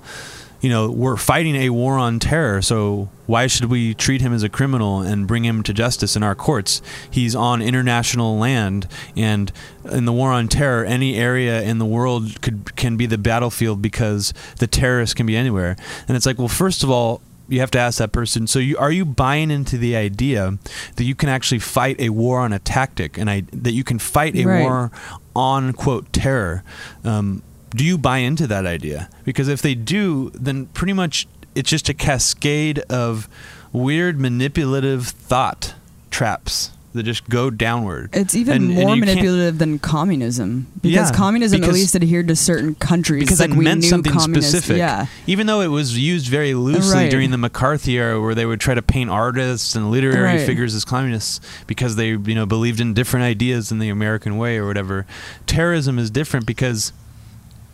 [0.62, 4.44] you know we're fighting a war on terror so why should we treat him as
[4.44, 6.82] a criminal and bring him to justice in our courts?
[7.12, 9.52] He's on international land and
[9.92, 13.82] in the war on terror any area in the world could can be the battlefield
[13.82, 15.76] because the terrorists can be anywhere.
[16.08, 18.48] And it's like well first of all you have to ask that person.
[18.48, 20.58] So you are you buying into the idea
[20.96, 24.00] that you can actually fight a war on a tactic and I, that you can
[24.00, 24.62] fight a Right.
[24.62, 24.92] war
[25.36, 26.64] on quote terror?
[27.04, 27.44] Um,
[27.76, 29.10] do you buy into that idea?
[29.26, 33.28] Because if they do then pretty much it's just a cascade of
[33.72, 35.74] weird manipulative thought
[36.12, 38.10] traps that just go downward.
[38.14, 41.96] It's even And- and more can't- manipulative than communism because Yeah, communism because- at least
[41.96, 43.24] adhered to certain countries.
[43.24, 44.78] because like it we meant knew something specific.
[44.78, 47.12] Yeah, Even though it was used very loosely Right.
[47.12, 50.46] during the McCarthy era, where they would try to paint artists and literary Right.
[50.46, 54.58] figures as communists because they, you know, believed in different ideas than the American way
[54.58, 55.06] or whatever.
[55.48, 56.92] Terrorism is different because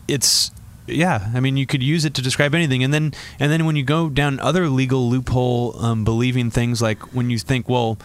[0.08, 0.52] it's
[0.88, 3.76] yeah i mean you could use it to describe anything and then and then when
[3.76, 7.96] you go down other legal loophole um, believing things like when you think well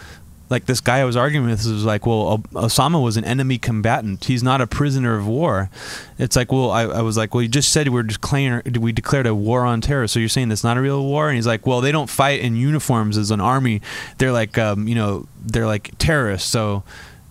[0.51, 4.26] like this guy I was arguing with was like, well, Osama was an enemy combatant.
[4.26, 5.70] He's not a prisoner of war.
[6.18, 9.26] It's like, well, I, I was like, well, you just said we're declaring, we declared
[9.26, 10.07] a war on terror.
[10.07, 11.28] So you're saying that's not a real war?
[11.28, 13.80] And he's like, well, they don't fight in uniforms as an army.
[14.18, 16.49] They're like, um, you know, they're like terrorists.
[16.51, 16.84] So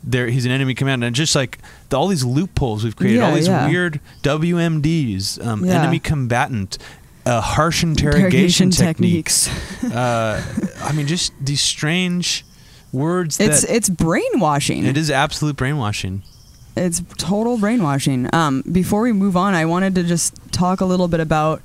[0.03, 1.03] there, he's an enemy combatant.
[1.03, 1.59] And just like
[1.89, 3.69] the, all these loopholes we've created, Yeah, all these yeah.
[3.69, 5.81] weird WMDs, um, Yeah.
[5.81, 6.77] enemy combatant.
[7.25, 9.47] Uh, harsh interrogation, techniques.
[9.85, 10.43] uh,
[10.83, 12.43] I mean, just these strange
[12.93, 14.85] words It's that it's brainwashing.
[14.85, 16.21] it is absolute brainwashing.
[16.77, 18.29] It's total brainwashing.
[18.33, 21.61] Um, before we move on, I wanted to just talk a little bit about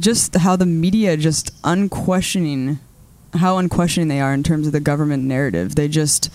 [0.00, 2.78] just how the media just unquestioning,
[3.34, 5.74] how unquestioning they are in terms of the government narrative.
[5.76, 6.30] They just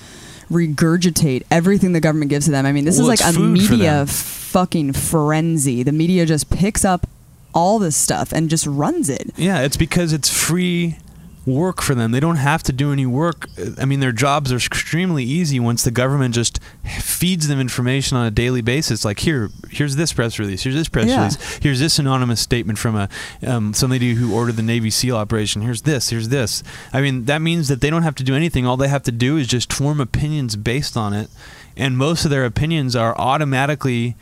[0.49, 2.65] regurgitate everything the government gives to them.
[2.65, 5.83] I mean, this Well, is like a media fucking frenzy.
[5.83, 7.07] The media just picks up
[7.53, 9.31] all this stuff and just runs it.
[9.35, 10.97] Yeah, it's because it's free
[11.45, 12.11] work for them.
[12.11, 13.47] They don't have to do any work.
[13.79, 16.59] I mean, their jobs are extremely easy once the government just
[16.99, 19.03] feeds them information on a daily basis.
[19.03, 20.63] Like here, here's this press release.
[20.63, 21.17] Here's this press Yeah.
[21.17, 21.57] release.
[21.61, 23.09] Here's this anonymous statement from a
[23.45, 25.63] um, somebody who ordered the Navy SEAL operation.
[25.63, 26.09] Here's this.
[26.09, 26.61] Here's this.
[26.93, 28.67] I mean, that means that they don't have to do anything.
[28.67, 31.29] All they have to do is just form opinions based on it,
[31.75, 34.15] and most of their opinions are automatically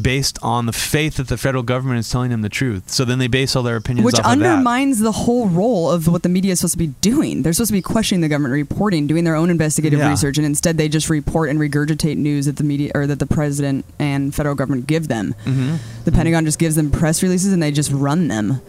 [0.00, 2.90] based on the faith that the federal government is telling them the truth.
[2.90, 4.46] So then they base all their opinions Which off of that.
[4.46, 7.42] undermines the whole role of what the media is supposed to be doing.
[7.42, 10.10] They're supposed to be questioning the government, reporting, doing their own investigative Yeah.
[10.10, 13.26] research, and instead they just report and regurgitate news that the media or that the
[13.26, 15.34] president and federal government give them.
[15.46, 15.78] Mhm.
[16.04, 18.60] The Pentagon just gives them press releases and they just run them.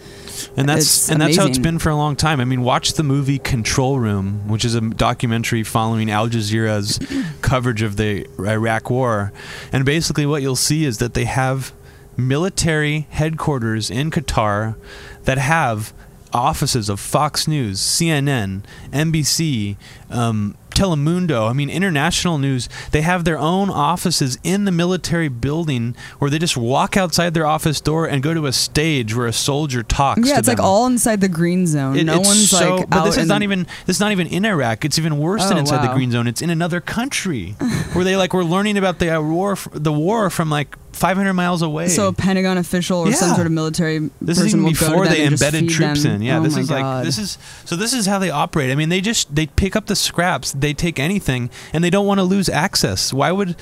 [0.55, 2.39] And that's It's and that's how it's been for a long time.
[2.39, 6.99] I mean, watch the movie Control Room, which is a documentary following Al Jazeera's
[7.41, 9.31] coverage of the Iraq War,
[9.71, 11.73] and basically what you'll see is that they have
[12.17, 14.75] military headquarters in Qatar
[15.23, 15.93] that have
[16.33, 18.61] offices of Fox News, CNN,
[18.91, 19.77] NBC,
[20.09, 21.49] um, Telemundo.
[21.49, 22.69] I mean, international news.
[22.91, 27.47] They have their own offices in the military building where they just walk outside their
[27.47, 30.21] office door and go to a stage where a soldier talks.
[30.27, 31.97] yeah, it's like all inside the green zone.
[31.97, 33.65] It- no one's so- like But this is not even.
[33.87, 34.85] This is not even in Iraq.
[34.85, 36.27] It's even worse than Oh, inside the green zone.
[36.27, 37.51] It's in another country
[37.93, 41.87] where they like were learning about the war, the war from like 500 miles away.
[41.87, 44.77] So a Pentagon official or some sort of military This person is even will go
[44.79, 46.15] to before they embedded troops them.
[46.15, 46.21] in.
[46.21, 47.75] Yeah, Oh this is like this is so.
[47.75, 48.71] This is how they operate.
[48.71, 50.51] I mean, they just they pick up the scraps.
[50.51, 53.13] They take anything, and they don't want to lose access.
[53.13, 53.55] Why would?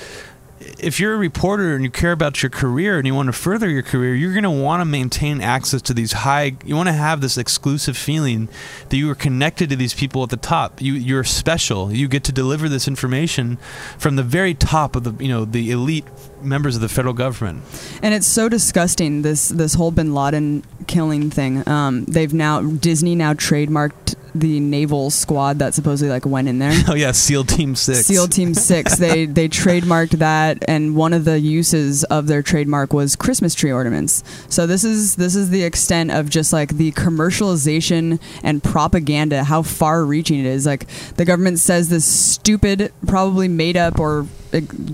[0.80, 3.70] If you're a reporter and you care about your career and you want to further
[3.70, 6.58] your career, you're going to want to maintain access to these high.
[6.66, 8.50] You want to have this exclusive feeling
[8.90, 10.82] that you are connected to these people at the top.
[10.82, 11.92] You you're special.
[11.92, 13.58] You get to deliver this information
[13.98, 16.06] from the very top of the you know the elite
[16.42, 17.64] members of the federal government.
[18.02, 21.68] And it's so disgusting this this whole Bin Laden killing thing.
[21.68, 26.74] Um, they've now Disney now trademarked the naval squad that supposedly like went in there.
[26.88, 28.06] Oh yeah, SEAL Team Six.
[28.06, 29.00] SEAL Team Six.
[29.06, 33.72] They they trademarked that, and one of the uses of their trademark was Christmas tree
[33.72, 34.24] ornaments.
[34.50, 39.62] So this is this is the extent of just like the commercialization and propaganda, how
[39.62, 40.66] far-reaching it is.
[40.66, 44.28] Like the government says this stupid, probably made up or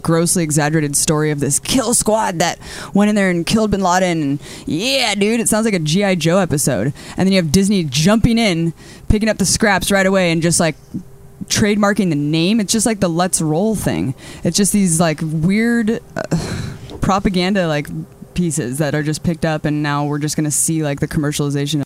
[0.01, 2.59] grossly exaggerated story of this kill squad that
[2.93, 4.21] went in there and killed Bin Laden.
[4.21, 6.93] And yeah, dude, it sounds like a GI Joe episode.
[7.17, 8.73] And then you have Disney jumping in,
[9.11, 10.75] picking up the scraps right away, and just like
[11.45, 12.59] trademarking the name.
[12.61, 14.15] It's just like the let's roll thing.
[14.43, 17.87] It's just these like weird uh, propaganda like
[18.33, 21.83] pieces that are just picked up, and now we're just gonna see like the commercialization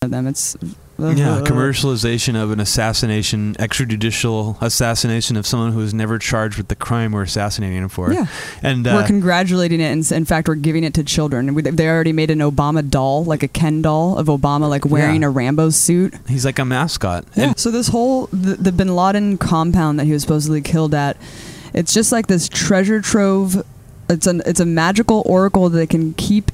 [0.00, 0.28] of them.
[0.28, 0.56] It's
[0.96, 6.76] Yeah, commercialization of an assassination, extrajudicial assassination of someone who was never charged with the
[6.76, 8.12] crime we're assassinating him for.
[8.12, 8.26] Yeah.
[8.62, 11.54] and uh, we're congratulating it, and in fact, we're giving it to children.
[11.54, 15.22] We- They already made an Obama doll, like a Ken doll of Obama, like wearing
[15.22, 15.28] Yeah.
[15.28, 16.14] a Rambo suit.
[16.28, 17.24] he's like a mascot.
[17.34, 17.44] Yeah.
[17.48, 21.16] And So this whole the, the Bin Laden compound that he was supposedly killed at,
[21.72, 23.64] it's just like this treasure trove.
[24.08, 26.52] It's an it's a magical oracle that can keep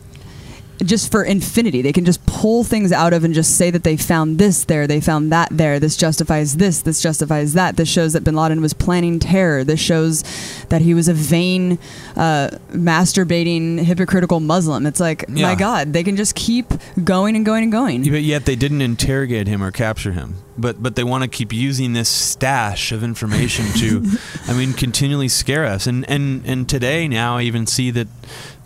[0.84, 1.82] just for infinity.
[1.82, 4.86] They can just pull things out of and just say that they found this there,
[4.86, 5.78] they found that there.
[5.78, 7.76] This justifies this, this justifies that.
[7.76, 9.64] This shows that Bin Laden was planning terror.
[9.64, 10.24] This shows
[10.68, 11.78] that he was a vain,
[12.16, 14.86] uh, masturbating, hypocritical Muslim.
[14.86, 16.72] It's like, my God, they can just keep
[17.04, 18.02] going and going and going.
[18.02, 20.36] but yet they didn't interrogate him or capture him.
[20.58, 24.04] but but they want to keep using this stash of information to,
[24.46, 25.86] I mean, continually scare us.
[25.86, 28.08] And and and today now I even see that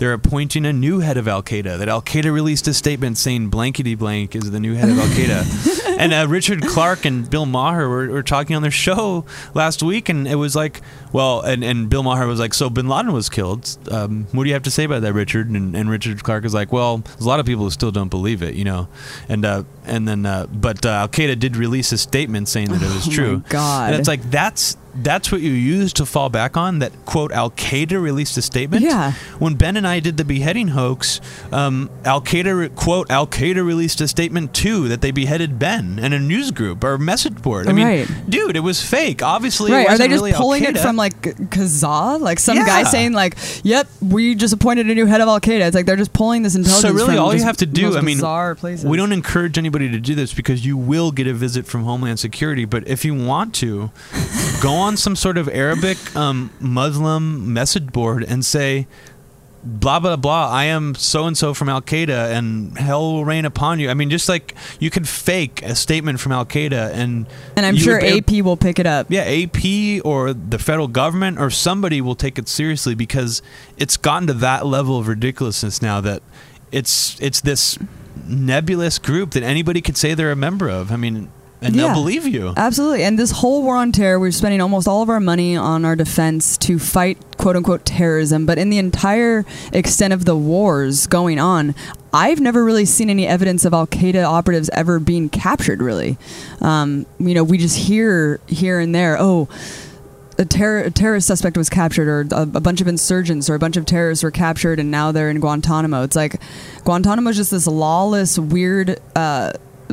[0.05, 1.79] they're appointing a new head of Al Qaeda.
[1.79, 5.07] That Al Qaeda released a statement saying blankety blank is the new head of Al
[5.07, 5.97] Qaeda.
[5.99, 9.25] and uh, Richard Clarke and Bill Maher were, were talking on their show
[9.55, 12.87] last week, and it was like, well, and, and Bill Maher was like, so Bin
[12.87, 13.79] Laden was killed.
[13.91, 15.49] Um, what do you have to say about that, Richard?
[15.49, 18.11] And, and Richard Clarke is like, well, there's a lot of people who still don't
[18.11, 18.89] believe it, you know.
[19.27, 22.83] And uh, and then, uh, but uh, Al Qaeda did release a statement saying that
[22.83, 23.43] it was Oh true.
[23.49, 23.91] God.
[23.93, 26.79] And it's like that's that's what you use to fall back on.
[26.79, 28.83] That quote Al Qaeda released a statement.
[28.85, 29.13] Yeah.
[29.39, 31.21] When Ben and I did the beheading hoax,
[31.53, 36.13] um, Al Qaeda quote Al Qaeda released a statement too that they beheaded Ben in
[36.13, 37.69] a news group or message board.
[37.69, 38.09] I mean, Right.
[38.29, 39.23] dude, it was fake.
[39.23, 39.87] Obviously, it Right?
[39.87, 40.83] Are wasn't they just really pulling it Al-Qaeda.
[40.83, 42.21] from like Kazaa?
[42.21, 45.61] Like some guy saying like, "Yep, we just appointed a new head of Al Qaeda."
[45.67, 46.83] It's like they're just pulling this intelligence.
[46.83, 48.19] So really, all you have to do, I mean,
[48.57, 48.85] places.
[48.85, 52.19] we don't encourage anybody to do this because you will get a visit from Homeland
[52.19, 52.65] Security.
[52.65, 53.91] But if you want to,
[54.61, 58.87] go on some sort of Arabic um, Muslim message board and say,
[59.67, 60.51] blah blah blah.
[60.51, 63.89] I am so and so from Al Qaeda, and hell will rain upon you.
[63.91, 67.27] I mean, just like you could fake a statement from Al Qaeda, and
[67.57, 69.07] And I'm sure be- AP will pick it up.
[69.09, 73.41] yeah, AP or the federal government or somebody will take it seriously because
[73.79, 76.23] it's gotten to that level of ridiculousness now that
[76.71, 77.79] it's it's this
[78.27, 80.93] nebulous group that anybody could say they're a member of.
[80.93, 81.31] I mean,
[81.63, 81.87] and Yeah.
[81.87, 82.53] they'll believe you.
[82.57, 83.05] Absolutely.
[83.05, 85.97] And this whole war on terror, we're spending almost all of our money on our
[85.97, 88.45] defense to fight quote unquote terrorism.
[88.47, 91.75] But in the entire extent of the wars going on,
[92.13, 96.17] I've never really seen any evidence of Al Qaeda operatives ever being captured, really.
[96.61, 99.49] Um, you know, we just hear here and there, oh,
[100.39, 103.59] a, terror, a terrorist suspect was captured, or a, a bunch of insurgents or a
[103.59, 106.03] bunch of terrorists were captured, and now they're in Guantanamo.
[106.03, 106.41] It's like
[106.85, 109.53] Guantanamo is just this lawless, weird uh,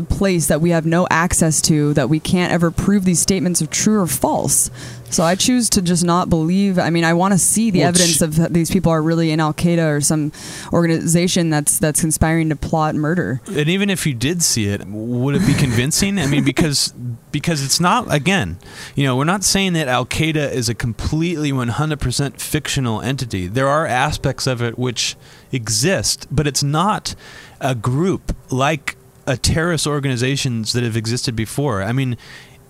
[0.10, 3.68] place that we have no access to, that we can't ever prove these statements are
[3.68, 4.70] true or false.
[5.10, 6.80] So I choose to just not believe.
[6.80, 9.02] I mean, I want to see the Well, evidence ch- of that these people are
[9.02, 10.32] really in Al Qaeda or some
[10.72, 13.42] organization that's that's conspiring to plot murder.
[13.48, 16.18] And even if you did see it, would it be convincing?
[16.18, 16.94] I mean, because
[17.34, 18.58] because it's not again,
[18.96, 23.48] you know, we're not saying that Al Qaeda is a completely 100% fictional entity.
[23.48, 25.18] There are aspects of it which
[25.52, 27.16] exist, but it's not
[27.60, 28.96] a group like
[29.28, 31.82] a terrorist organizations that have existed before.
[31.84, 32.18] I mean,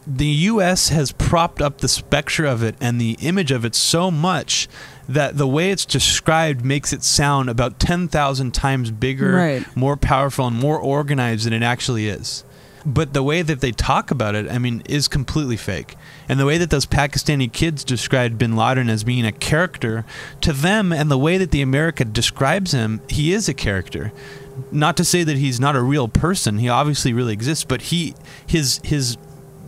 [0.08, 0.90] the U.S.
[0.90, 4.68] has propped up the specter of it and the image of it so much
[5.08, 9.76] that the way it's described makes it sound about 10,000 times bigger, Right.
[9.76, 12.44] more powerful, and more organized than it actually is.
[12.84, 15.96] But the way that they talk about it, I mean, is completely fake.
[16.28, 20.04] And the way that those Pakistani kids described bin Laden as being a character,
[20.42, 24.12] to them, and the way that the America describes him, he is a character.
[24.72, 26.58] Not to say that he's not a real person.
[26.58, 28.14] He obviously really exists, but he,
[28.46, 29.18] his, his,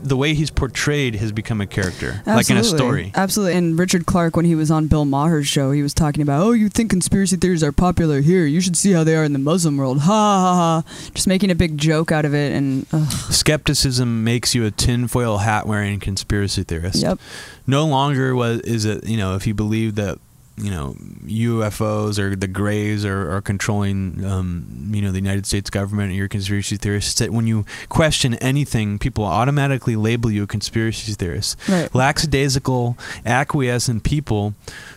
[0.01, 3.11] the way he's portrayed has become a character, like in a story.
[3.15, 3.57] Absolutely.
[3.57, 6.51] And Richard Clarke, when he was on Bill Maher's show, he was talking about, oh,
[6.51, 8.45] you think conspiracy theories are popular here?
[8.45, 9.99] You should see how they are in the Muslim world.
[10.01, 11.09] Ha ha ha.
[11.13, 12.51] Just making a big joke out of it.
[12.51, 17.01] And ugh, Skepticism makes you a tinfoil hat wearing conspiracy theorist.
[17.01, 17.17] yep.
[17.65, 20.19] no longer was is it you know if you believe that
[20.57, 20.95] you know
[21.25, 26.15] UFOs or the Greys are, are controlling um, you know the United States government or
[26.15, 31.13] you're a conspiracy theorist that when you question anything people automatically label you a conspiracy
[31.13, 31.93] theorist Right.
[31.95, 34.53] lackadaisical acquiescent people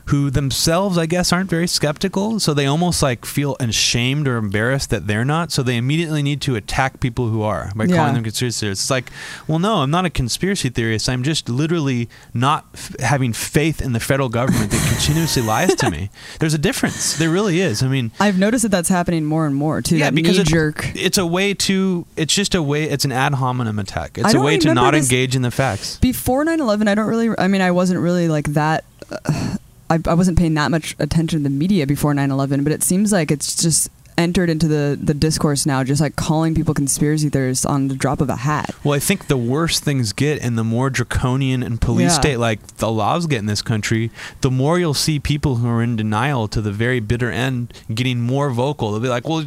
[0.07, 4.91] who themselves I guess aren't very skeptical so they almost like feel ashamed or embarrassed
[4.91, 7.97] that they're not so they immediately need to attack people who are by Yeah.
[7.97, 9.11] calling them conspiracy theorists it's like
[9.49, 13.93] well no I'm not a conspiracy theorist I'm just literally not f- having faith in
[13.95, 17.89] the federal government that continuously lies to me there's a difference there really is I
[17.89, 19.97] mean I've noticed that that's happening more and more, too.
[19.97, 20.91] yeah, because it's, jerk.
[20.95, 22.07] it's a way to.
[22.17, 22.85] It's just a way.
[22.85, 24.19] It's an ad hominem attack.
[24.19, 25.99] It's a way to not engage in the facts.
[25.99, 28.85] Before 9 11, I don't really, I mean, I wasn't really like that.
[29.11, 29.57] Uh,
[29.91, 32.83] I, I wasn't paying that much attention to the media before 9 11, but it
[32.83, 37.29] seems like it's just entered into the, the discourse now, just like calling people conspiracy
[37.29, 38.71] theorists on the drop of a hat.
[38.83, 42.21] Well, I think the worse things get, and the more draconian and police Yeah.
[42.21, 44.11] state like the laws get in this country,
[44.41, 48.19] the more you'll see people who are in denial to the very bitter end getting
[48.21, 48.91] more vocal.
[48.93, 49.45] They'll be like, "Well,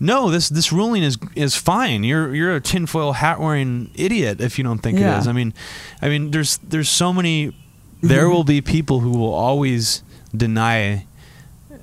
[0.00, 2.02] no, this this ruling is is fine.
[2.02, 5.16] You're you're a tinfoil hat wearing idiot if you don't think Yeah.
[5.16, 5.54] it is." I mean,
[6.02, 7.52] I mean, there's there's so many.
[8.02, 10.02] There will be people who will always
[10.34, 11.06] deny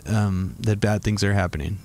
[0.06, 1.80] um, that bad things are happening.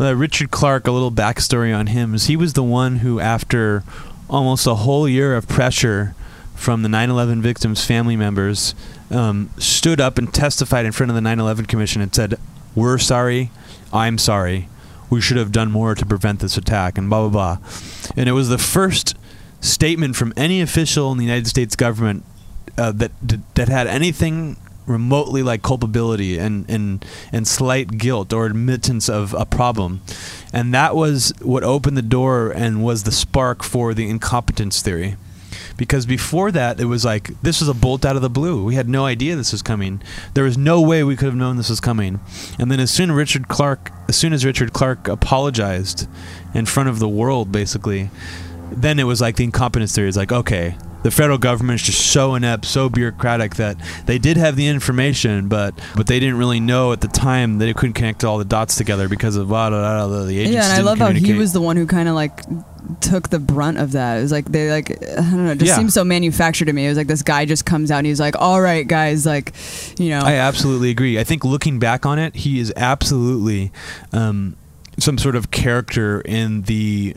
[0.00, 3.84] Uh, Richard Clarke, a little backstory on him is he was the one who, after
[4.28, 6.14] almost a whole year of pressure
[6.54, 8.74] from the 9/11 victims' family members,
[9.10, 12.38] um, stood up and testified in front of the 9/11 Commission and said,
[12.74, 13.50] "We're sorry.
[13.92, 14.68] I'm sorry.
[15.08, 17.68] We should have done more to prevent this attack." And blah blah blah.
[18.16, 19.14] And it was the first
[19.60, 22.24] statement from any official in the United States government
[22.78, 23.12] uh, that
[23.54, 24.56] that had anything
[24.86, 30.00] remotely like culpability and, and and slight guilt or admittance of a problem.
[30.52, 35.16] And that was what opened the door and was the spark for the incompetence theory.
[35.76, 38.64] Because before that, it was like this was a bolt out of the blue.
[38.64, 40.00] We had no idea this was coming.
[40.34, 42.20] There was no way we could have known this was coming.
[42.58, 46.08] And then as soon as Richard clarke as soon as Richard Clarke apologized
[46.54, 48.10] in front of the world, basically,
[48.70, 50.08] then it was like the incompetence theory.
[50.08, 53.76] is like, okay, the federal government is just so inept, so bureaucratic that
[54.06, 57.68] they did have the information, but but they didn't really know at the time that
[57.68, 60.54] it couldn't connect all the dots together because of blah, blah, blah, the agency.
[60.54, 62.40] Yeah, and I love how he was the one who kind of like
[63.00, 64.18] took the brunt of that.
[64.18, 65.76] It was like they like I don't know, it just Yeah.
[65.76, 66.86] seems so manufactured to me.
[66.86, 69.52] It was like this guy just comes out and he's like, "All right, guys, like,
[69.98, 71.18] you know, I absolutely agree.
[71.20, 73.70] I think looking back on it, he is absolutely
[74.12, 74.56] um,
[74.98, 77.16] some sort of character in the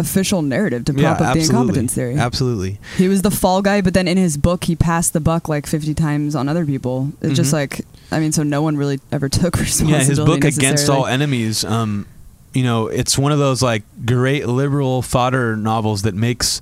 [0.00, 2.78] official narrative to prop yeah, up the incompetence theory." Absolutely.
[2.96, 5.66] He was the fall guy, but then in his book, he passed the buck like
[5.66, 7.12] 50 times on other people.
[7.20, 7.54] It's just Mhm.
[7.54, 10.02] like, I mean, so no one really ever took responsibility.
[10.02, 10.88] Yeah, his book Against.
[10.88, 12.06] All Enemies, um,
[12.52, 16.60] you know, it's one of those like great liberal fodder novels that makes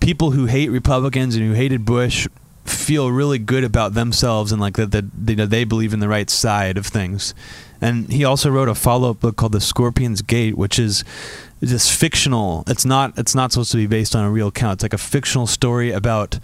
[0.00, 2.28] people who hate Republicans and who hated Bush
[2.66, 6.28] feel really good about themselves and like that that they, they believe in the right
[6.30, 7.34] side of things.
[7.80, 11.04] And he also wrote a follow-up book called The Scorpion's Gate, which is
[11.70, 12.64] just fictional.
[12.66, 14.74] It's not it's not supposed to be based on a real account.
[14.74, 16.38] It's like a fictional story about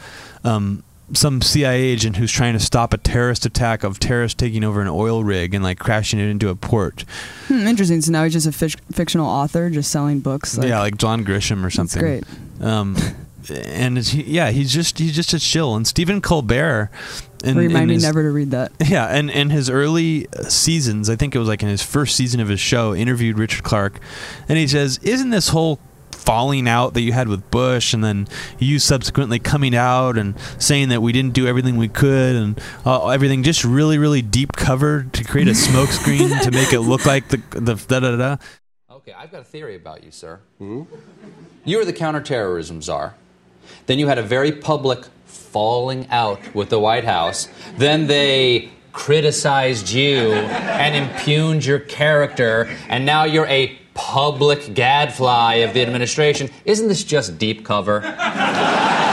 [0.44, 4.80] um, some CIA agent who's trying to stop a terrorist attack of terrorists taking over
[4.80, 7.04] an oil rig and like crashing it into a port.
[7.48, 8.00] Hmm, interesting.
[8.00, 10.56] So now he's just a fic- fictional author, just selling books.
[10.56, 12.00] Like, yeah, like John Grisham or that's something.
[12.00, 12.24] great.
[12.60, 12.96] Um,
[13.48, 15.74] and it's, yeah, he's just he's just a chill.
[15.74, 16.90] And Stephen Colbert,
[17.44, 18.72] in, Remind in me his, never to read that.
[18.86, 22.16] Yeah, and in his early uh, seasons, I think it was like in his first
[22.16, 24.00] season of his show, interviewed Richard Clarke,
[24.48, 25.78] and he says, "Isn't this whole
[26.10, 28.28] falling out that you had with Bush, and then
[28.58, 33.08] you subsequently coming out and saying that we didn't do everything we could, and uh,
[33.08, 37.28] everything just really, really deep covered to create a smokescreen to make it look like
[37.28, 38.36] the the da da da."
[38.90, 40.40] Okay, I've got a theory about you, sir.
[40.58, 40.82] Hmm.
[41.64, 43.14] You were the counterterrorism czar.
[43.86, 47.48] Then you had a very public falling out with the White House.
[47.76, 55.74] Then they criticized you and impugned your character, and now you're a public gadfly of
[55.74, 56.50] the administration.
[56.64, 58.02] Isn't this just deep cover?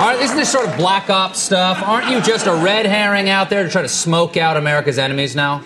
[0.00, 1.80] Aren't, isn't this sort of black ops stuff?
[1.82, 5.36] Aren't you just a red herring out there to try to smoke out America's enemies
[5.36, 5.62] now?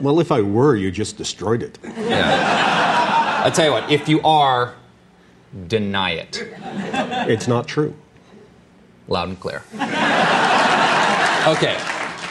[0.00, 1.78] Well, if I were, you just destroyed it.
[1.82, 3.42] Yeah.
[3.44, 4.74] I tell you what, if you are,
[5.68, 6.42] deny it.
[7.28, 7.94] It's not true.
[9.08, 9.62] Loud and clear.
[11.46, 11.78] Okay.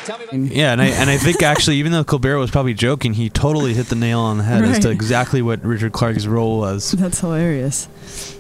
[0.03, 2.73] Tell me about- Yeah, and I and I think actually, even though Colbert was probably
[2.75, 6.27] joking, he totally hit the nail on the head as to exactly what Richard Clarke's
[6.27, 6.91] role was.
[6.91, 7.87] That's hilarious.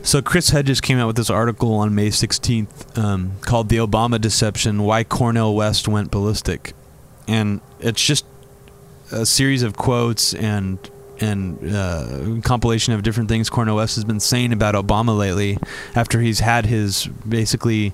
[0.03, 4.21] So Chris Hedges came out with this article on May 16th um, called "The Obama
[4.21, 6.73] Deception: Why Cornel West Went Ballistic,"
[7.27, 8.25] and it's just
[9.11, 10.77] a series of quotes and
[11.21, 15.57] and uh, compilation of different things Cornel West has been saying about Obama lately.
[15.95, 17.93] After he's had his basically,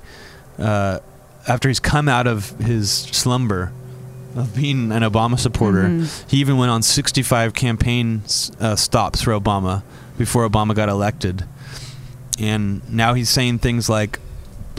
[0.57, 0.99] uh,
[1.47, 3.71] after he's come out of his slumber
[4.35, 6.23] of being an Obama supporter, Mhm.
[6.29, 8.21] he even went on 65 campaign
[8.59, 9.83] uh, stops for Obama
[10.17, 11.43] before Obama got elected.
[12.39, 14.19] And now he's saying things like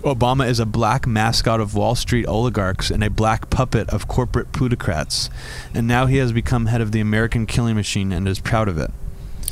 [0.02, 4.52] Obama is a black mascot of Wall Street oligarchs and a black puppet of corporate
[4.52, 5.30] plutocrats.
[5.74, 8.78] And now he has become head of the American killing machine and is proud of
[8.78, 8.90] it.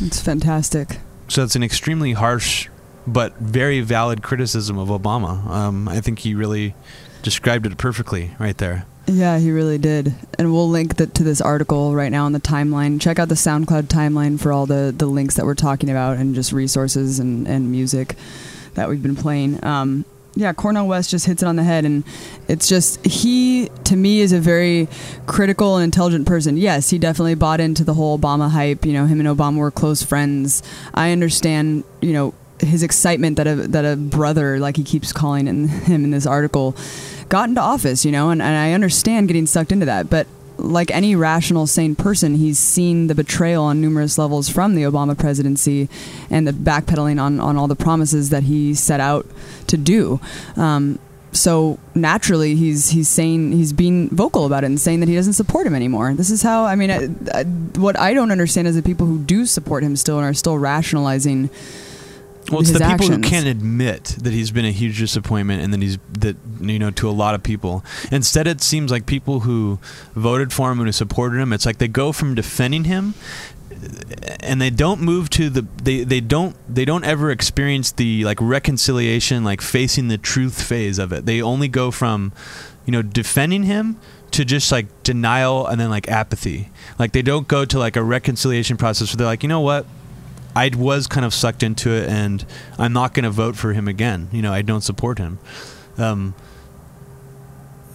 [0.00, 0.98] It's fantastic.
[1.28, 2.68] So it's an extremely harsh
[3.06, 5.46] but very valid criticism of Obama.
[5.46, 6.74] Um, I think he really
[7.22, 8.86] described it perfectly right there.
[9.06, 10.14] Yeah, he really did.
[10.38, 13.00] And we'll link the, to this article right now on the timeline.
[13.00, 16.34] Check out the SoundCloud timeline for all the, the links that we're talking about and
[16.34, 18.16] just resources and, and music
[18.74, 19.64] that we've been playing.
[19.64, 20.04] Um,
[20.34, 21.84] yeah, Cornel West just hits it on the head.
[21.84, 22.04] And
[22.48, 24.88] it's just, he, to me, is a very
[25.26, 26.56] critical and intelligent person.
[26.56, 28.84] Yes, he definitely bought into the whole Obama hype.
[28.84, 30.62] You know, him and Obama were close friends.
[30.94, 35.48] I understand, you know, his excitement that a that a brother, like he keeps calling
[35.48, 36.76] in, him in this article,
[37.28, 40.10] got into office, you know, and, and I understand getting sucked into that.
[40.10, 40.26] But
[40.60, 45.18] like any rational, sane person, he's seen the betrayal on numerous levels from the Obama
[45.18, 45.88] presidency
[46.28, 49.26] and the backpedaling on, on all the promises that he set out
[49.66, 50.20] to do.
[50.56, 50.98] Um,
[51.32, 55.34] so naturally, he's he's saying he's being vocal about it and saying that he doesn't
[55.34, 56.12] support him anymore.
[56.14, 57.44] This is how I mean, I, I,
[57.78, 60.58] what I don't understand is the people who do support him still and are still
[60.58, 61.48] rationalizing
[62.50, 63.16] Well, it's the people actions.
[63.16, 66.90] who can't admit that he's been a huge disappointment, and that he's that you know
[66.92, 67.84] to a lot of people.
[68.10, 69.78] Instead, it seems like people who
[70.14, 73.14] voted for him and who supported him, it's like they go from defending him
[74.40, 78.38] and they don't move to the they, they don't they don't ever experience the like
[78.40, 82.32] reconciliation like facing the truth phase of it they only go from
[82.84, 83.98] you know defending him
[84.30, 88.02] to just like denial and then like apathy like they don't go to like a
[88.02, 89.86] reconciliation process where they're like you know what
[90.60, 92.44] I was kind of sucked into it and
[92.78, 95.38] I'm not going to vote for him again you know I don't support him
[95.98, 96.34] um,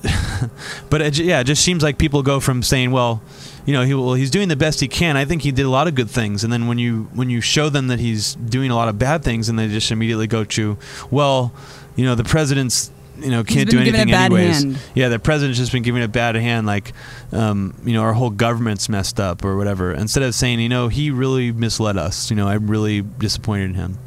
[0.89, 3.21] but it, yeah, it just seems like people go from saying, "Well,
[3.65, 5.69] you know, he, well, he's doing the best he can." I think he did a
[5.69, 8.71] lot of good things, and then when you when you show them that he's doing
[8.71, 10.77] a lot of bad things, and they just immediately go to,
[11.09, 11.53] "Well,
[11.95, 14.63] you know, the president's." You know, can't do anything anyways.
[14.63, 14.77] Hand.
[14.93, 16.93] Yeah, the president's just been giving a bad hand, like,
[17.31, 19.93] um, you know, our whole government's messed up or whatever.
[19.93, 22.29] Instead of saying, you know, he really misled us.
[22.29, 23.97] You know, I'm really disappointed in him.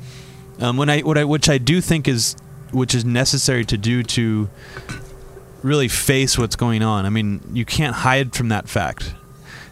[0.60, 2.36] Um, when I what I which I do think is
[2.72, 4.48] which is necessary to do to
[5.62, 7.06] really face what's going on.
[7.06, 9.14] I mean, you can't hide from that fact.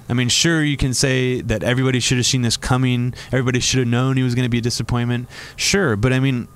[0.09, 3.15] I mean, sure, you can say that everybody should have seen this coming.
[3.33, 5.29] Everybody should have known he was going to be a disappointment.
[5.57, 6.49] Sure, but I mean,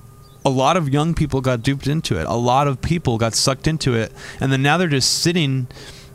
[0.44, 2.26] a lot of young people got duped into it.
[2.26, 5.66] A lot of people got sucked into it, and then now they're just sitting,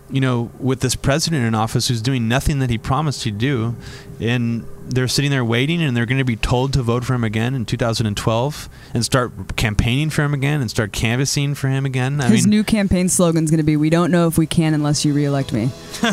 [0.10, 3.76] you know, with this president in office who's doing nothing that he promised he'd do,
[4.20, 7.24] and they're sitting there waiting and they're going to be told to vote for him
[7.24, 12.22] again in 2012 and start campaigning for him again and start canvassing for him again.
[12.22, 14.46] I His mean, new campaign slogan is going to be "We don't know if we
[14.46, 15.72] can unless you reelect me."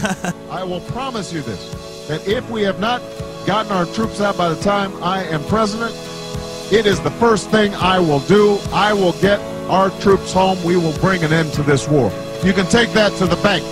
[0.51, 3.03] I will promise you this: that if we have not
[3.47, 5.95] gotten our troops out by the time I am president,
[6.73, 8.57] it is the first thing I will do.
[8.73, 10.57] I will get our troops home.
[10.65, 12.11] We will bring an end to this war.
[12.43, 13.63] You can take that to the bank.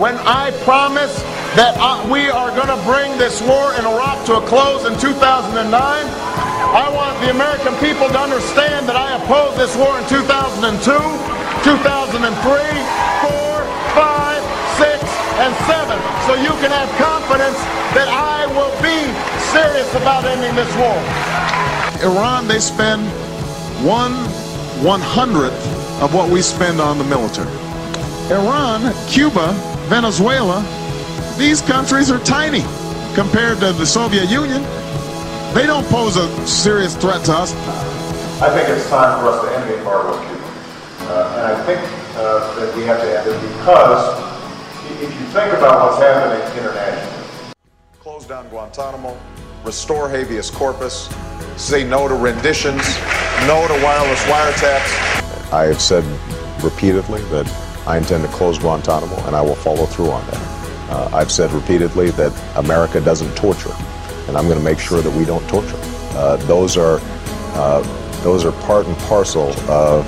[0.00, 1.12] When I promise
[1.60, 4.96] that uh, we are going to bring this war in Iraq to a close in
[4.96, 5.60] 2009.
[5.60, 10.88] I want the American people to understand that I opposed this war in 2002, 2003,
[10.88, 12.32] 4,
[13.28, 14.40] 5,
[14.80, 15.04] 6,
[15.44, 16.00] and 7.
[16.24, 17.60] So you can have confidence
[17.92, 19.04] that I will be
[19.52, 20.96] serious about ending this war.
[22.02, 23.06] Iran, they spend
[23.86, 24.12] one
[24.82, 25.54] one hundredth
[26.02, 27.50] of what we spend on the military.
[28.30, 29.52] Iran, Cuba,
[29.86, 30.64] Venezuela,
[31.38, 32.62] these countries are tiny
[33.14, 34.62] compared to the Soviet Union.
[35.54, 37.52] They don't pose a serious threat to us.
[38.42, 40.46] I think it's time for us to end the embargo on Cuba.
[41.12, 41.80] Uh, and I think
[42.16, 44.18] uh, that we have to end it because
[45.00, 47.52] if you think about what's happening internationally,
[48.00, 49.16] close down Guantanamo,
[49.64, 51.08] restore habeas corpus,
[51.56, 52.82] say no to renditions,
[53.46, 55.52] no to wireless wiretaps.
[55.52, 56.04] I have said
[56.62, 57.46] repeatedly that
[57.86, 60.90] I intend to close Guantanamo, and I will follow through on that.
[60.90, 63.74] Uh, I've said repeatedly that America doesn't torture,
[64.28, 65.78] and I'm going to make sure that we don't torture.
[66.14, 67.00] Uh, those are
[67.54, 67.82] uh,
[68.22, 70.06] those are part and parcel of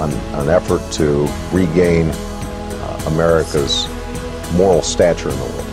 [0.00, 3.86] an, an effort to regain uh, America's
[4.54, 5.66] moral stature in the world.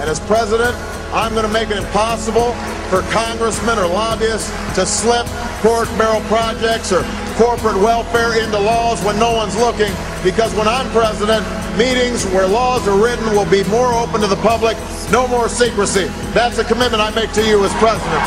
[0.00, 0.74] And as president,
[1.14, 2.54] I'm going to make it impossible
[2.90, 5.24] for congressmen or lobbyists to slip
[5.62, 7.04] pork barrel projects or
[7.38, 9.94] corporate welfare into laws when no one's looking
[10.24, 11.46] because when I'm president,
[11.78, 14.76] meetings where laws are written will be more open to the public,
[15.12, 16.06] no more secrecy.
[16.34, 18.24] That's a commitment I make to you as president.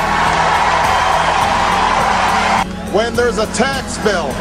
[2.96, 4.32] When there's a tax bill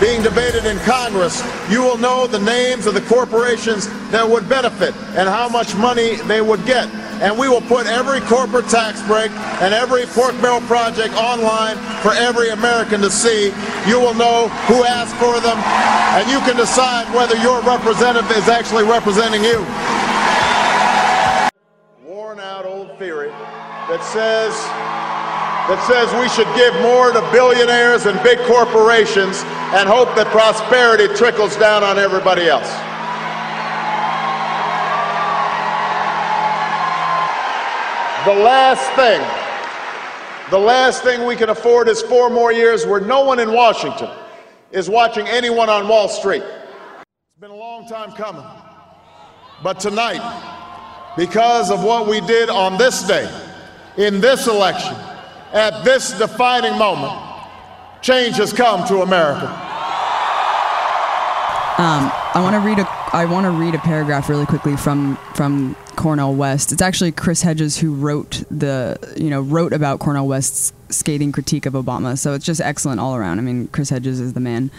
[0.00, 4.94] being debated in Congress, you will know the names of the corporations that would benefit
[5.18, 6.88] and how much money they would get
[7.20, 12.12] and we will put every corporate tax break and every pork barrel project online for
[12.12, 13.52] every American to see.
[13.86, 15.58] You will know who asked for them,
[16.16, 19.60] and you can decide whether your representative is actually representing you.
[22.02, 24.56] Worn out old theory that says
[25.68, 29.44] that says we should give more to billionaires and big corporations
[29.76, 32.89] and hope that prosperity trickles down on everybody else.
[38.26, 39.18] The last thing,
[40.50, 44.10] the last thing we can afford is four more years where no one in Washington
[44.72, 46.42] is watching anyone on Wall Street.
[46.42, 48.44] It's been a long time coming.
[49.62, 50.20] But tonight,
[51.16, 53.26] because of what we did on this day,
[53.96, 54.94] in this election,
[55.54, 57.18] at this defining moment,
[58.02, 59.46] change has come to America.
[61.78, 65.16] Um, I want to read a I want to read a paragraph really quickly from
[65.34, 66.72] from Cornel West.
[66.72, 71.66] It's actually Chris Hedges who wrote the you know wrote about Cornel West's scathing critique
[71.66, 72.16] of Obama.
[72.18, 73.38] So it's just excellent all around.
[73.38, 74.70] I mean, Chris Hedges is the man.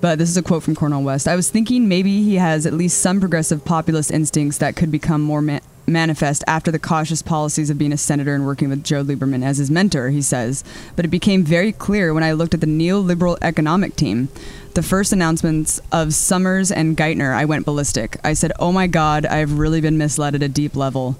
[0.00, 1.26] But this is a quote from Cornel West.
[1.26, 5.20] I was thinking maybe he has at least some progressive populist instincts that could become
[5.20, 9.02] more ma- manifest after the cautious policies of being a senator and working with Joe
[9.02, 10.62] Lieberman as his mentor, he says.
[10.94, 14.28] But it became very clear when I looked at the neoliberal economic team
[14.76, 18.18] the first announcements of Summers and Geithner, I went ballistic.
[18.22, 21.16] I said, Oh my God, I've really been misled at a deep level.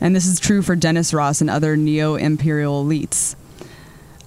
[0.00, 3.34] And this is true for Dennis Ross and other neo imperial elites.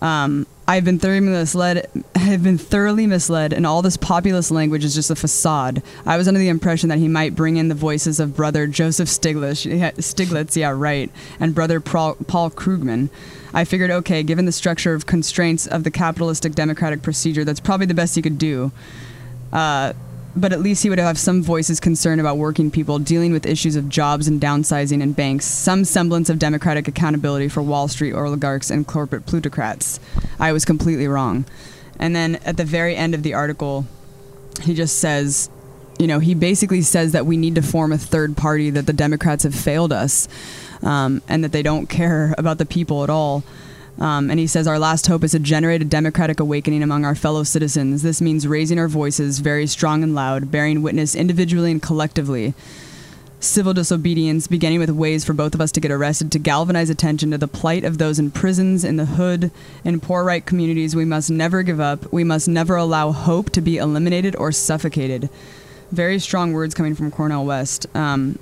[0.01, 1.87] Um, I've been thoroughly misled.
[2.15, 5.81] I've been thoroughly misled, and all this populist language is just a facade.
[6.05, 9.07] I was under the impression that he might bring in the voices of brother Joseph
[9.07, 9.65] Stiglitz,
[9.95, 11.09] Stiglitz, yeah, right,
[11.39, 13.09] and brother Paul Krugman.
[13.53, 17.85] I figured, okay, given the structure of constraints of the capitalistic democratic procedure, that's probably
[17.85, 18.71] the best he could do.
[19.51, 19.93] Uh,
[20.35, 23.75] but at least he would have some voices concerned about working people dealing with issues
[23.75, 28.69] of jobs and downsizing in banks, some semblance of democratic accountability for Wall Street oligarchs
[28.69, 29.99] and corporate plutocrats.
[30.39, 31.45] I was completely wrong.
[31.99, 33.87] And then at the very end of the article,
[34.61, 35.49] he just says,
[35.97, 38.93] you know, he basically says that we need to form a third party, that the
[38.93, 40.27] Democrats have failed us,
[40.83, 43.43] um, and that they don't care about the people at all.
[43.99, 47.15] Um, and he says, Our last hope is to generate a democratic awakening among our
[47.15, 48.03] fellow citizens.
[48.03, 52.53] This means raising our voices very strong and loud, bearing witness individually and collectively.
[53.39, 57.29] Civil disobedience, beginning with ways for both of us to get arrested, to galvanize attention
[57.31, 59.51] to the plight of those in prisons, in the hood,
[59.83, 60.95] in poor right communities.
[60.95, 62.11] We must never give up.
[62.11, 65.29] We must never allow hope to be eliminated or suffocated.
[65.91, 67.85] Very strong words coming from Cornel West.
[67.95, 68.39] Um,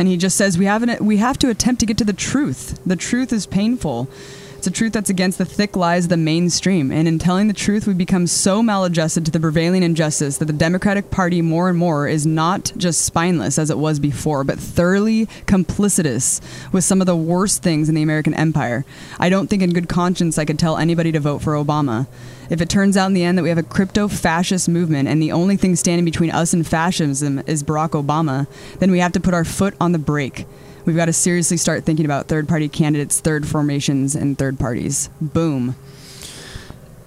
[0.00, 2.14] and he just says we have an, we have to attempt to get to the
[2.14, 2.80] truth.
[2.86, 4.08] The truth is painful.
[4.56, 6.90] It's a truth that's against the thick lies of the mainstream.
[6.90, 10.54] And in telling the truth, we become so maladjusted to the prevailing injustice that the
[10.54, 15.28] Democratic Party more and more is not just spineless as it was before, but thoroughly
[15.44, 16.40] complicitous
[16.72, 18.86] with some of the worst things in the American empire.
[19.18, 22.06] I don't think in good conscience I could tell anybody to vote for Obama.
[22.50, 25.22] If it turns out in the end that we have a crypto fascist movement and
[25.22, 28.48] the only thing standing between us and fascism is Barack Obama,
[28.80, 30.46] then we have to put our foot on the brake.
[30.84, 35.08] We've got to seriously start thinking about third party candidates, third formations, and third parties.
[35.20, 35.76] Boom.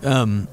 [0.04, 0.48] Um,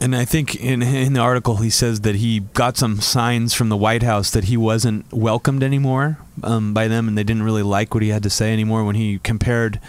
[0.00, 3.68] and I think in in the article he says that he got some signs from
[3.68, 7.62] the White House that he wasn't welcomed anymore um, by them, and they didn't really
[7.62, 8.84] like what he had to say anymore.
[8.84, 9.80] When he compared,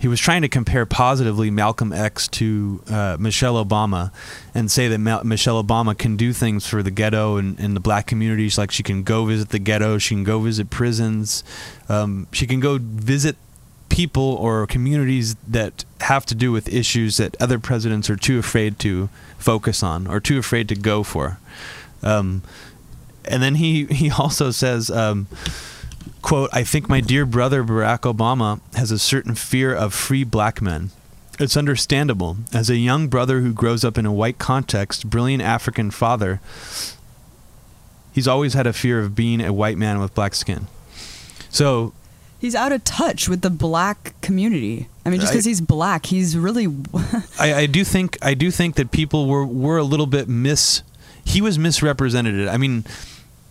[0.00, 4.10] he was trying to compare positively Malcolm X to uh, Michelle Obama,
[4.54, 7.80] and say that Ma- Michelle Obama can do things for the ghetto and, and the
[7.80, 11.44] black communities, like she can go visit the ghetto, she can go visit prisons,
[11.90, 13.36] um, she can go visit
[13.90, 18.78] people or communities that have to do with issues that other presidents are too afraid
[18.78, 21.38] to focus on or too afraid to go for.
[22.02, 22.42] Um,
[23.26, 25.26] and then he, he also says, um,
[26.22, 30.60] quote, I think my dear brother Barack Obama has a certain fear of free black
[30.60, 30.90] men.
[31.38, 32.36] It's understandable.
[32.52, 36.40] As a young brother who grows up in a white context, brilliant African father,
[38.12, 40.66] he's always had a fear of being a white man with black skin.
[41.48, 41.94] So
[42.40, 44.88] He's out of touch with the black community.
[45.04, 46.66] I mean, just because he's black, he's really.
[47.38, 50.82] I, I do think I do think that people were were a little bit mis.
[51.22, 52.48] He was misrepresented.
[52.48, 52.86] I mean,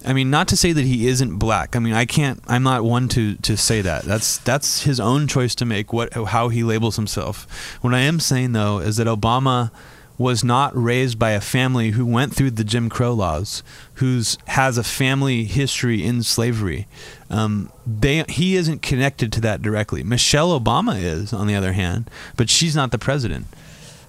[0.05, 1.75] I mean, not to say that he isn't black.
[1.75, 2.41] I mean, I can't.
[2.47, 4.03] I'm not one to to say that.
[4.03, 5.91] That's that's his own choice to make.
[5.91, 7.77] What how he labels himself.
[7.81, 9.71] What I am saying though is that Obama
[10.17, 13.63] was not raised by a family who went through the Jim Crow laws,
[13.95, 16.87] who's has a family history in slavery.
[17.29, 20.03] Um, they he isn't connected to that directly.
[20.03, 23.47] Michelle Obama is, on the other hand, but she's not the president.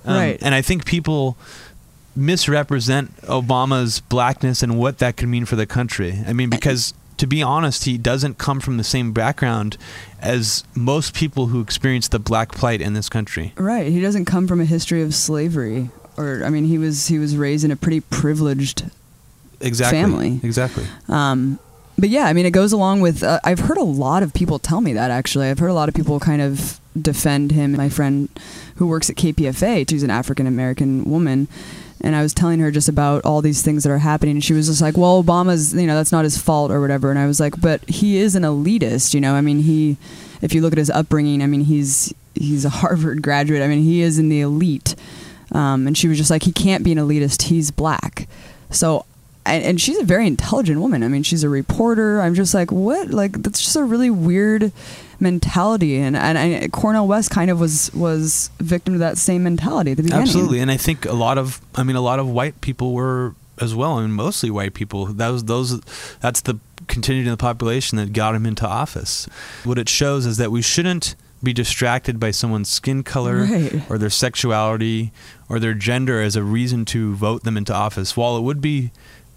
[0.04, 0.38] Um, Right.
[0.42, 1.36] And I think people
[2.16, 6.18] misrepresent Obama's blackness and what that could mean for the country.
[6.26, 9.76] I mean, because to be honest, he doesn't come from the same background
[10.20, 13.52] as most people who experience the black plight in this country.
[13.56, 13.86] right.
[13.92, 15.90] He doesn't come from a history of slavery.
[16.16, 18.84] Or, I mean, he was he was raised in a pretty privileged
[19.60, 19.98] Exactly.
[20.00, 20.40] Family.
[20.42, 20.84] Exactly.
[21.08, 21.58] Um,
[21.98, 23.22] but yeah, I mean, it goes along with.
[23.22, 25.48] Uh, I've heard a lot of people tell me that actually.
[25.48, 27.72] I've heard a lot of people kind of defend him.
[27.72, 28.30] My friend
[28.76, 31.46] who works at KPFA, she's an African American woman,
[32.02, 34.52] and I was telling her just about all these things that are happening, and she
[34.52, 37.26] was just like, "Well, Obama's, you know, that's not his fault or whatever." And I
[37.26, 39.34] was like, "But he is an elitist, you know.
[39.34, 39.96] I mean, he,
[40.42, 43.62] if you look at his upbringing, I mean, he's he's a Harvard graduate.
[43.62, 44.94] I mean, he is in the elite."
[45.52, 47.42] Um, and she was just like, "He can't be an elitist.
[47.42, 48.28] He's black."
[48.70, 49.04] So
[49.46, 51.02] and, and she's a very intelligent woman.
[51.02, 52.20] I mean, she's a reporter.
[52.20, 53.10] I'm just like, what?
[53.10, 54.72] Like, that's just a really weird
[55.18, 55.96] mentality.
[55.96, 59.96] And and I, Cornel West kind of was was victim to that same mentality at
[59.96, 60.22] the beginning.
[60.22, 63.34] Absolutely, and I think a lot of, I mean, a lot of white people were
[63.60, 63.98] as well.
[63.98, 65.06] I mean, mostly white people.
[65.06, 65.80] That was those.
[66.20, 69.28] That's the contingent of the population that got him into office.
[69.64, 73.82] What it shows is that we shouldn't be distracted by someone's skin color Right.
[73.90, 75.10] or their sexuality
[75.48, 78.14] or their gender as a reason to vote them into office.
[78.16, 78.90] While it would be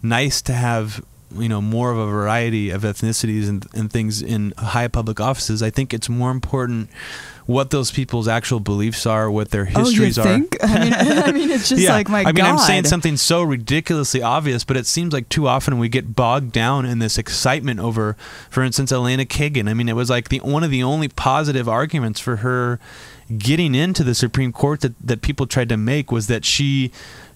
[0.03, 1.03] nice to have
[1.35, 5.63] you know more of a variety of ethnicities and, and things in high public offices.
[5.63, 6.89] I think it's more important
[7.45, 10.33] what those people's actual beliefs are, what their histories oh, you are.
[10.33, 10.57] think?
[10.63, 11.93] I mean, I mean, it's just yeah.
[11.93, 12.51] like my I mean, God.
[12.51, 16.51] I'm saying something so ridiculously obvious, but it seems like too often we get bogged
[16.51, 18.15] down in this excitement over,
[18.49, 19.69] for instance, Elena Kagan.
[19.69, 22.79] I mean, it was like the one of the only positive arguments for her
[23.37, 26.91] getting into the Supreme Court that, that people tried to make was that she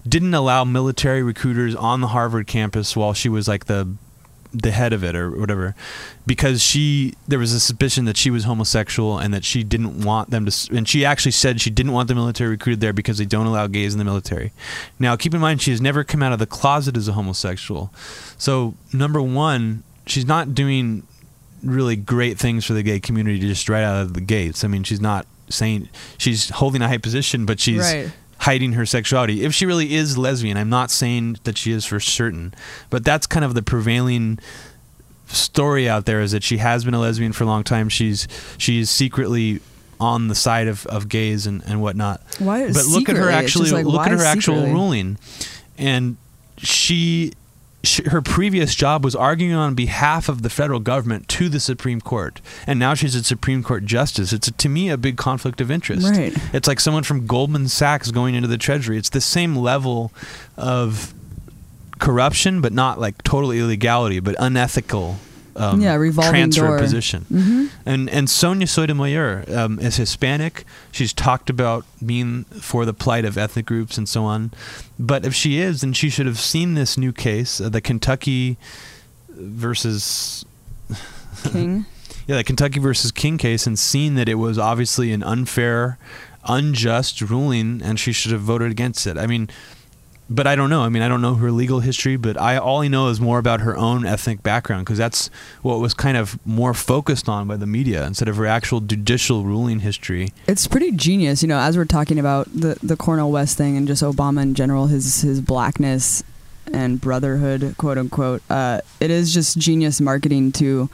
[0.08, 3.88] didn't allow military recruiters on the Harvard campus while she was like the
[4.50, 5.74] the head of it or whatever
[6.26, 10.30] because she there was a suspicion that she was homosexual and that she didn't want
[10.30, 13.26] them to and she actually said she didn't want the military recruited there because they
[13.26, 14.52] don't allow gays in the military.
[14.98, 17.92] Now keep in mind she has never come out of the closet as a homosexual.
[18.38, 21.02] So number one she's not doing
[21.62, 24.64] really great things for the gay community just right out of the gates.
[24.64, 28.10] I mean she's not saying she's holding a high position but she's Right.
[28.38, 29.44] Hiding her sexuality.
[29.44, 32.54] If she really is lesbian, I'm not saying that she is for certain,
[32.90, 34.38] but that's kind of the prevailing
[35.26, 37.88] story out there is that she has been a lesbian for a long time.
[37.88, 38.26] She's
[38.56, 39.60] she's secretly
[40.00, 42.22] on the side of, of gays and, and whatnot.
[42.38, 45.18] Why But look at her actually like, look at her actual ruling,
[45.76, 46.16] and
[46.56, 47.32] she,
[47.84, 52.00] she her previous job was arguing on behalf of the federal government to the Supreme
[52.00, 54.32] Court, and now she's a Supreme Court justice.
[54.32, 56.08] It's to me a big conflict of interest.
[56.08, 56.36] Right.
[56.52, 58.98] It's like someone from Goldman Sachs going into the Treasury.
[58.98, 60.12] It's the same level
[60.56, 61.14] of
[61.98, 65.18] corruption, but not like total illegality, but unethical.
[65.58, 66.78] Um, Yeah, revolving transfer door.
[66.78, 67.24] position.
[67.28, 70.64] hmm And and Sonia Sotomayor um, is Hispanic.
[70.92, 74.50] She's talked about being for the plight of ethnic groups and so on.
[74.98, 78.56] But if she is, then she should have seen this new case, uh, the Kentucky
[79.28, 80.44] versus
[81.52, 81.86] King.
[82.26, 85.98] yeah, the Kentucky versus King case, and seen that it was obviously an unfair,
[86.44, 89.16] unjust ruling, and she should have voted against it.
[89.16, 89.48] I mean,
[90.30, 90.82] but I don't know.
[90.82, 93.38] I mean, I don't know her legal history, but I all I know is more
[93.38, 95.30] about her own ethnic background because that's
[95.62, 99.44] what was kind of more focused on by the media instead of her actual judicial
[99.44, 100.32] ruling history.
[100.46, 101.58] It's pretty genius, you know.
[101.58, 105.22] As we're talking about the the Cornel West thing and just Obama in general, his
[105.22, 106.22] his blackness
[106.72, 108.42] and brotherhood, quote unquote.
[108.50, 110.90] Uh, it is just genius marketing to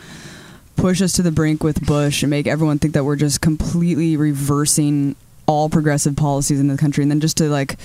[0.76, 4.16] push us to the brink with Bush and make everyone think that we're just completely
[4.16, 5.16] reversing
[5.46, 7.76] all progressive policies in the country, and then just to like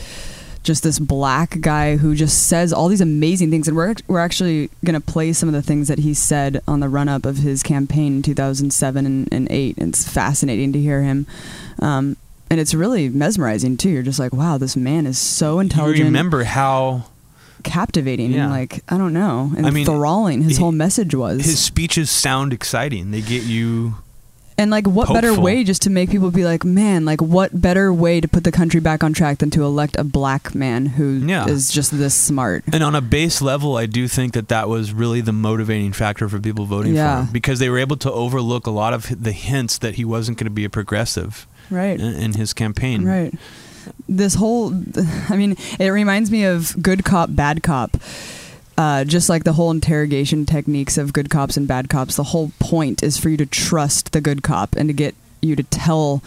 [0.64, 3.68] just this black guy who just says all these amazing things.
[3.68, 6.80] And we're we're actually going to play some of the things that he said on
[6.80, 11.02] the run up of his campaign in 2007 and, and 8 it's fascinating to hear
[11.02, 11.26] him.
[11.82, 12.18] Um,
[12.50, 13.90] and it's really mesmerizing too.
[13.90, 16.00] You're just like wow this man is so intelligent.
[16.00, 17.06] You remember how
[17.64, 18.32] captivating.
[18.32, 18.44] Yeah.
[18.44, 19.52] and like I don't know.
[19.56, 21.46] And I mean, enthralling his he- whole message was.
[21.46, 23.12] his speeches sound exciting.
[23.12, 23.96] They get you.
[24.60, 27.94] And like, what better way just to make people be like, man, like, what better
[27.94, 31.16] way to put the country back on track than to elect a black man who
[31.18, 31.46] is Yeah.
[31.48, 32.66] just this smart?
[32.74, 36.28] And on a base level, I do think that that was really the motivating factor
[36.28, 37.22] for people voting Yeah.
[37.22, 40.04] for him because they were able to overlook a lot of the hints that he
[40.04, 41.98] wasn't going to be a progressive Right.
[42.00, 43.06] in, in his campaign.
[43.06, 43.34] Right.
[44.10, 44.74] This whole,
[45.30, 47.96] I mean, it reminds me of good cop, bad cop.
[48.80, 52.54] Uh, just like the whole interrogation techniques of good cops and bad cops, the whole
[52.60, 56.24] point is for you to trust the good cop and to get you to tell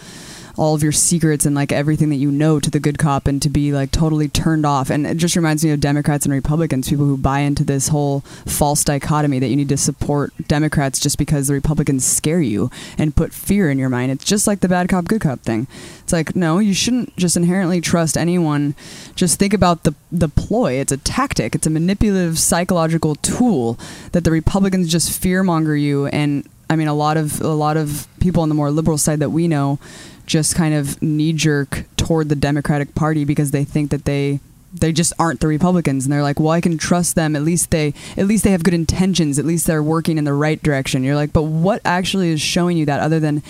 [0.56, 3.40] all of your secrets and like everything that you know to the good cop and
[3.42, 4.90] to be like totally turned off.
[4.90, 8.20] And it just reminds me of Democrats and Republicans, people who buy into this whole
[8.46, 13.16] false dichotomy that you need to support Democrats just because the Republicans scare you and
[13.16, 14.12] put fear in your mind.
[14.12, 15.66] It's just like the bad cop, good cop thing.
[16.02, 18.74] It's like, no, you shouldn't just inherently trust anyone.
[19.14, 20.74] Just think about the the ploy.
[20.74, 21.54] It's a tactic.
[21.54, 23.78] It's a manipulative psychological tool
[24.12, 28.06] that the Republicans just fearmonger you and I mean a lot of a lot of
[28.20, 29.78] people on the more liberal side that we know
[30.26, 34.40] just kind of knee jerk toward the Democratic Party because they think that they
[34.72, 37.36] they just aren't the Republicans and they're like, well, I can trust them.
[37.36, 39.38] At least they at least they have good intentions.
[39.38, 41.04] At least they're working in the right direction.
[41.04, 43.42] You're like, but what actually is showing you that other than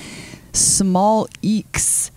[0.53, 2.11] small eeks?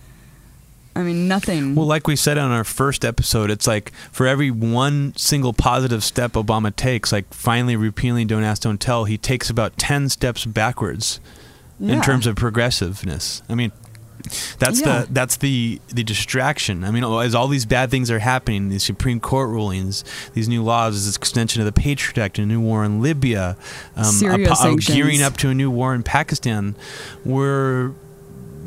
[0.96, 1.74] I mean, nothing.
[1.74, 6.02] Well, like we said on our first episode, it's like for every one single positive
[6.02, 10.46] step Obama takes, like finally repealing Don't Ask, Don't Tell, he takes about 10 steps
[10.46, 11.20] backwards
[11.78, 11.96] Yeah.
[11.96, 13.42] in terms of progressiveness.
[13.50, 13.72] I mean,
[14.58, 15.02] that's Yeah.
[15.02, 16.82] the that's the the distraction.
[16.82, 20.02] I mean, as all these bad things are happening, these Supreme Court rulings,
[20.32, 23.56] these new laws, this extension of the Patriot Act, a new war in Libya,
[23.96, 26.74] um, Syria a, gearing up to a new war in Pakistan,
[27.24, 27.92] we're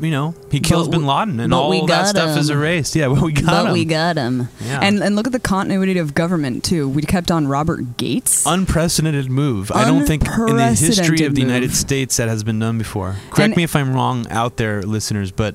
[0.00, 2.58] you know, he kills But Bin Laden, and all we that stuff is him.
[2.58, 2.94] erased.
[2.96, 3.72] Yeah, well, we got but him.
[3.72, 4.48] we got him.
[4.64, 4.80] Yeah.
[4.82, 6.88] And and look at the continuity of government too.
[6.88, 8.44] We kept on Robert Gates.
[8.46, 9.70] unprecedented move.
[9.72, 11.74] I don't think in the history of the United.
[11.74, 13.16] States that has been done before.
[13.30, 15.54] Correct And- me if I'm wrong out there, listeners, but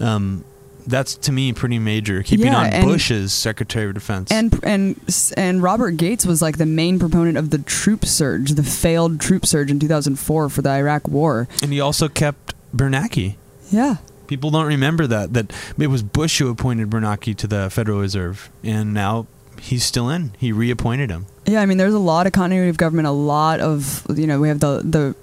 [0.00, 0.44] um,
[0.86, 2.22] that's to me pretty major.
[2.22, 4.30] Keeping Yeah, on and- Bush as Secretary of Defense.
[4.30, 5.00] And and
[5.36, 9.44] and Robert Gates was like the main proponent of the troop surge, the failed troop
[9.46, 11.48] surge in 2004 for the Iraq War.
[11.62, 13.34] and he also kept Bernanke.
[13.70, 13.96] Yeah.
[14.26, 18.50] People don't remember that that it was Bush who appointed Bernanke to the Federal Reserve,
[18.64, 19.26] and now
[19.60, 20.32] he's still in.
[20.38, 21.26] He reappointed him.
[21.46, 23.06] Yeah, I mean, there's a lot of continuity of government.
[23.06, 25.14] A lot of you know, we have the the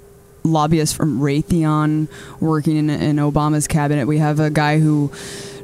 [0.44, 2.08] lobbyists from Raytheon
[2.40, 4.08] working in, in Obama's cabinet.
[4.08, 5.12] We have a guy who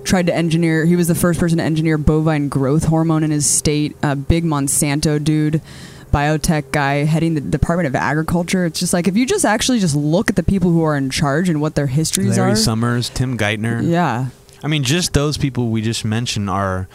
[0.03, 0.85] tried to engineer.
[0.85, 3.95] He was the first person to engineer bovine growth hormone in his state.
[4.03, 5.61] A big Monsanto dude.
[6.11, 8.65] Biotech guy heading the Department of Agriculture.
[8.65, 11.09] It's just like if you just actually just look at the people who are in
[11.09, 12.45] charge and what their histories Larry are.
[12.47, 13.87] Larry Summers, Tim Geithner.
[13.89, 14.27] Yeah,
[14.63, 16.87] I mean, just those people we just mentioned are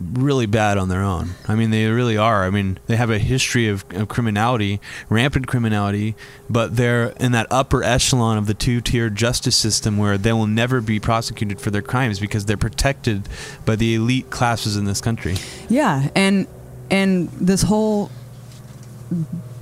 [0.00, 1.30] really bad on their own.
[1.46, 2.44] I mean, they really are.
[2.44, 4.80] I mean, they have a history of, of criminality,
[5.10, 6.14] rampant criminality,
[6.48, 10.80] but they're in that upper echelon of the two-tier justice system where they will never
[10.80, 13.28] be prosecuted for their crimes because they're protected
[13.66, 15.36] by the elite classes in this country.
[15.68, 16.46] Yeah, and
[16.90, 18.10] and this whole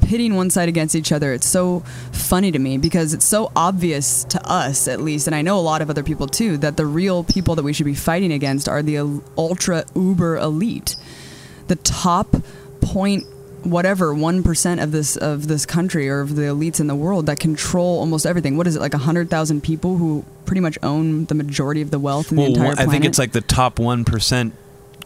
[0.01, 1.81] pitting one side against each other, it's so
[2.13, 5.61] funny to me because it's so obvious to us at least, and I know a
[5.61, 8.69] lot of other people too, that the real people that we should be fighting against
[8.69, 10.97] are the ultra uber elite.
[11.67, 12.37] The top
[12.81, 13.27] point
[13.65, 17.41] whatever 1% of this of this country or of the elites in the world that
[17.41, 18.57] control almost everything.
[18.57, 22.31] What is it like 100,000 people who pretty much own the majority of the wealth
[22.31, 24.53] in the entire I think it's like the top 1%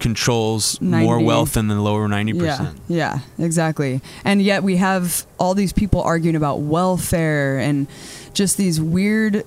[0.03, 2.43] controls more wealth than the lower 90%.
[2.43, 4.03] Yeah, yeah, exactly.
[4.25, 7.87] And yet we have all these people arguing about welfare and
[8.35, 9.45] just these weird,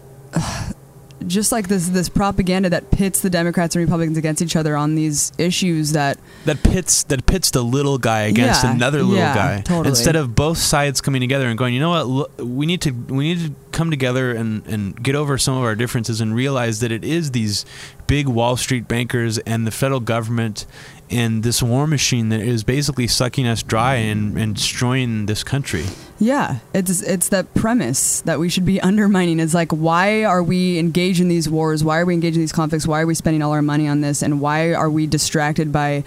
[1.27, 4.95] just like this this propaganda that pits the Democrats and Republicans against each other on
[4.95, 9.35] these issues that that pits that pits the little guy against Yeah, another little yeah,
[9.35, 9.89] guy totally.
[9.89, 12.91] instead of both sides coming together and going you know what look, we need to
[12.91, 16.80] we need to come together and and get over some of our differences and realize
[16.80, 17.65] that it is these
[18.07, 20.65] big wall street bankers and the federal government
[21.11, 25.84] and this war machine that is basically sucking us dry and, and destroying this country
[26.18, 29.40] Yeah, it's it's that premise that we should be undermining.
[29.40, 31.84] It's like why are we engaged in these wars?
[31.84, 32.88] Why are we engaged in these conflicts?
[32.88, 34.22] Why are we spending all our money on this?
[34.23, 36.03] And why are we distracted by?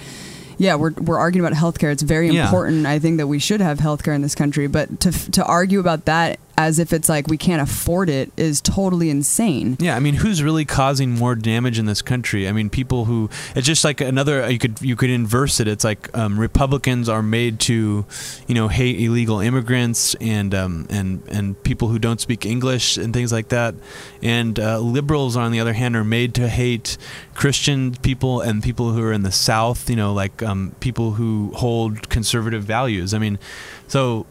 [0.56, 1.92] Yeah, we're we're arguing about healthcare.
[1.92, 2.44] It's very Yeah.
[2.46, 2.84] important.
[2.86, 6.06] I think that we should have healthcare in this country, but to to argue about
[6.06, 9.76] that as if it's like we can't afford it is totally insane.
[9.78, 12.48] Yeah, I mean, who's really causing more damage in this country?
[12.48, 14.50] I mean, people who it's just like another.
[14.50, 15.68] You could you could inverse it.
[15.68, 18.04] It's like um, Republicans are made to,
[18.48, 23.14] you know, hate illegal immigrants and um, and and people who don't speak English and
[23.14, 23.76] things like that.
[24.20, 26.98] And uh, liberals, on the other hand, are made to hate
[27.34, 29.88] Christian people and people who are in the South.
[29.88, 33.14] You know, like um, people who hold conservative values.
[33.14, 33.38] I mean,
[33.86, 34.26] so.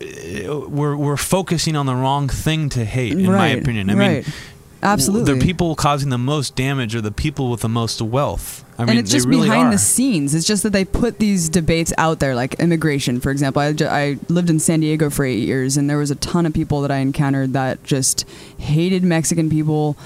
[0.00, 3.90] Uh, We're we're focusing on the wrong thing to hate, in my opinion.
[3.90, 4.24] I right.
[4.26, 4.34] mean,
[4.82, 5.38] Absolutely.
[5.38, 8.64] the people causing the most damage are the people with the most wealth.
[8.78, 9.72] I mean, and it's they just really behind are.
[9.72, 10.34] the scenes.
[10.34, 13.62] It's just that they put these debates out there, like immigration, for example.
[13.62, 16.44] I, ju- I lived in San Diego for eight years, and there was a ton
[16.44, 18.28] of people that I encountered that just
[18.58, 19.96] hated Mexican people.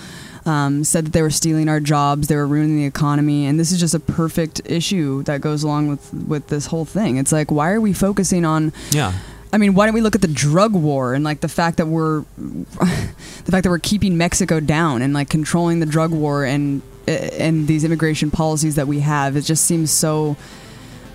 [0.47, 3.71] Um, said that they were stealing our jobs, they were ruining the economy, and this
[3.73, 7.19] is just a perfect issue that goes along with with this whole thing.
[7.19, 9.13] It's like, why are we focusing on Yeah.
[9.53, 11.87] I mean, why don't we look at the drug war and like the fact that
[11.87, 16.83] we're the fact that we're keeping Mexico down and like controlling the drug war and
[17.09, 19.37] eh, and these immigration policies that we have?
[19.37, 20.37] It just seems so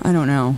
[0.01, 0.57] I don't know.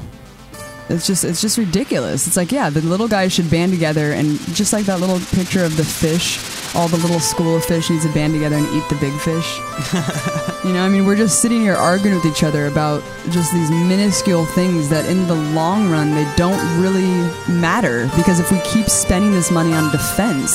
[0.90, 2.28] It's just it's just ridiculous.
[2.28, 5.64] It's like, yeah, the little guys should band together and just like that little picture
[5.64, 6.40] of the fish,
[6.76, 9.60] all the little school of fish needs to band together and eat the big fish.
[10.68, 13.70] You know, I mean, we're just sitting here arguing with each other about just these
[13.70, 17.08] minuscule things that in the long run they don't really
[17.48, 20.52] matter because if we keep spending this money on defense,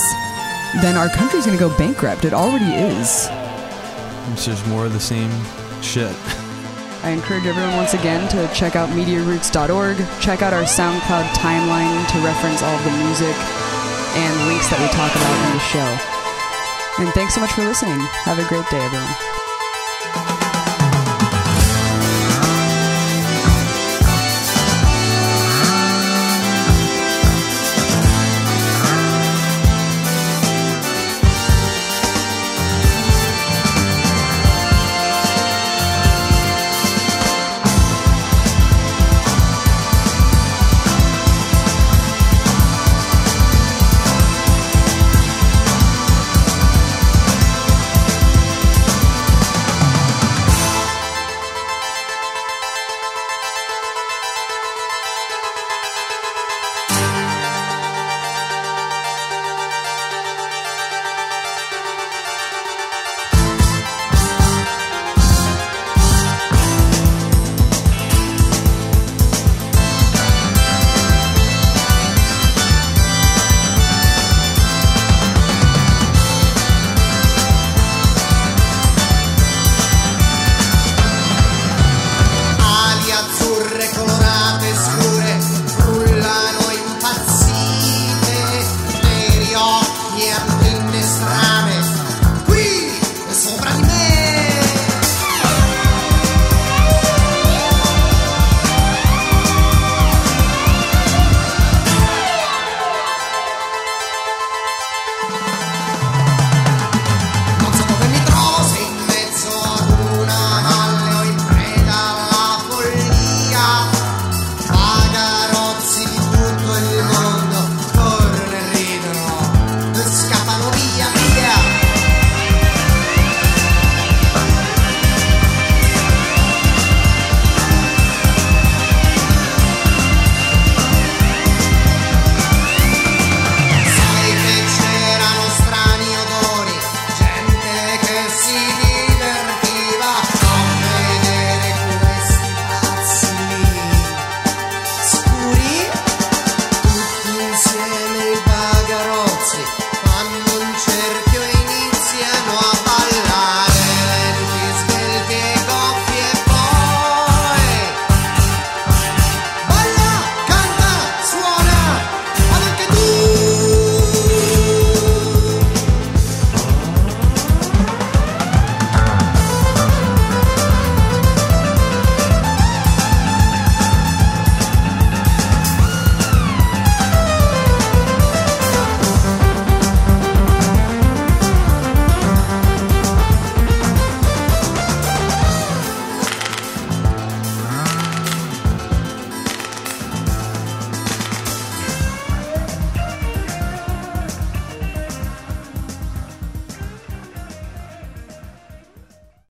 [0.83, 2.27] then our country's going to go bankrupt.
[2.27, 3.29] It already is.
[4.33, 5.31] It's just more of the same
[5.81, 6.15] shit.
[7.03, 12.19] I encourage everyone once again to check out MediaRoots.org, check out our SoundCloud timeline to
[12.23, 13.35] reference all of the music
[14.15, 17.03] and links that we talk about in the show.
[17.03, 17.99] And thanks so much for listening.
[18.23, 19.42] Have a great day, everyone.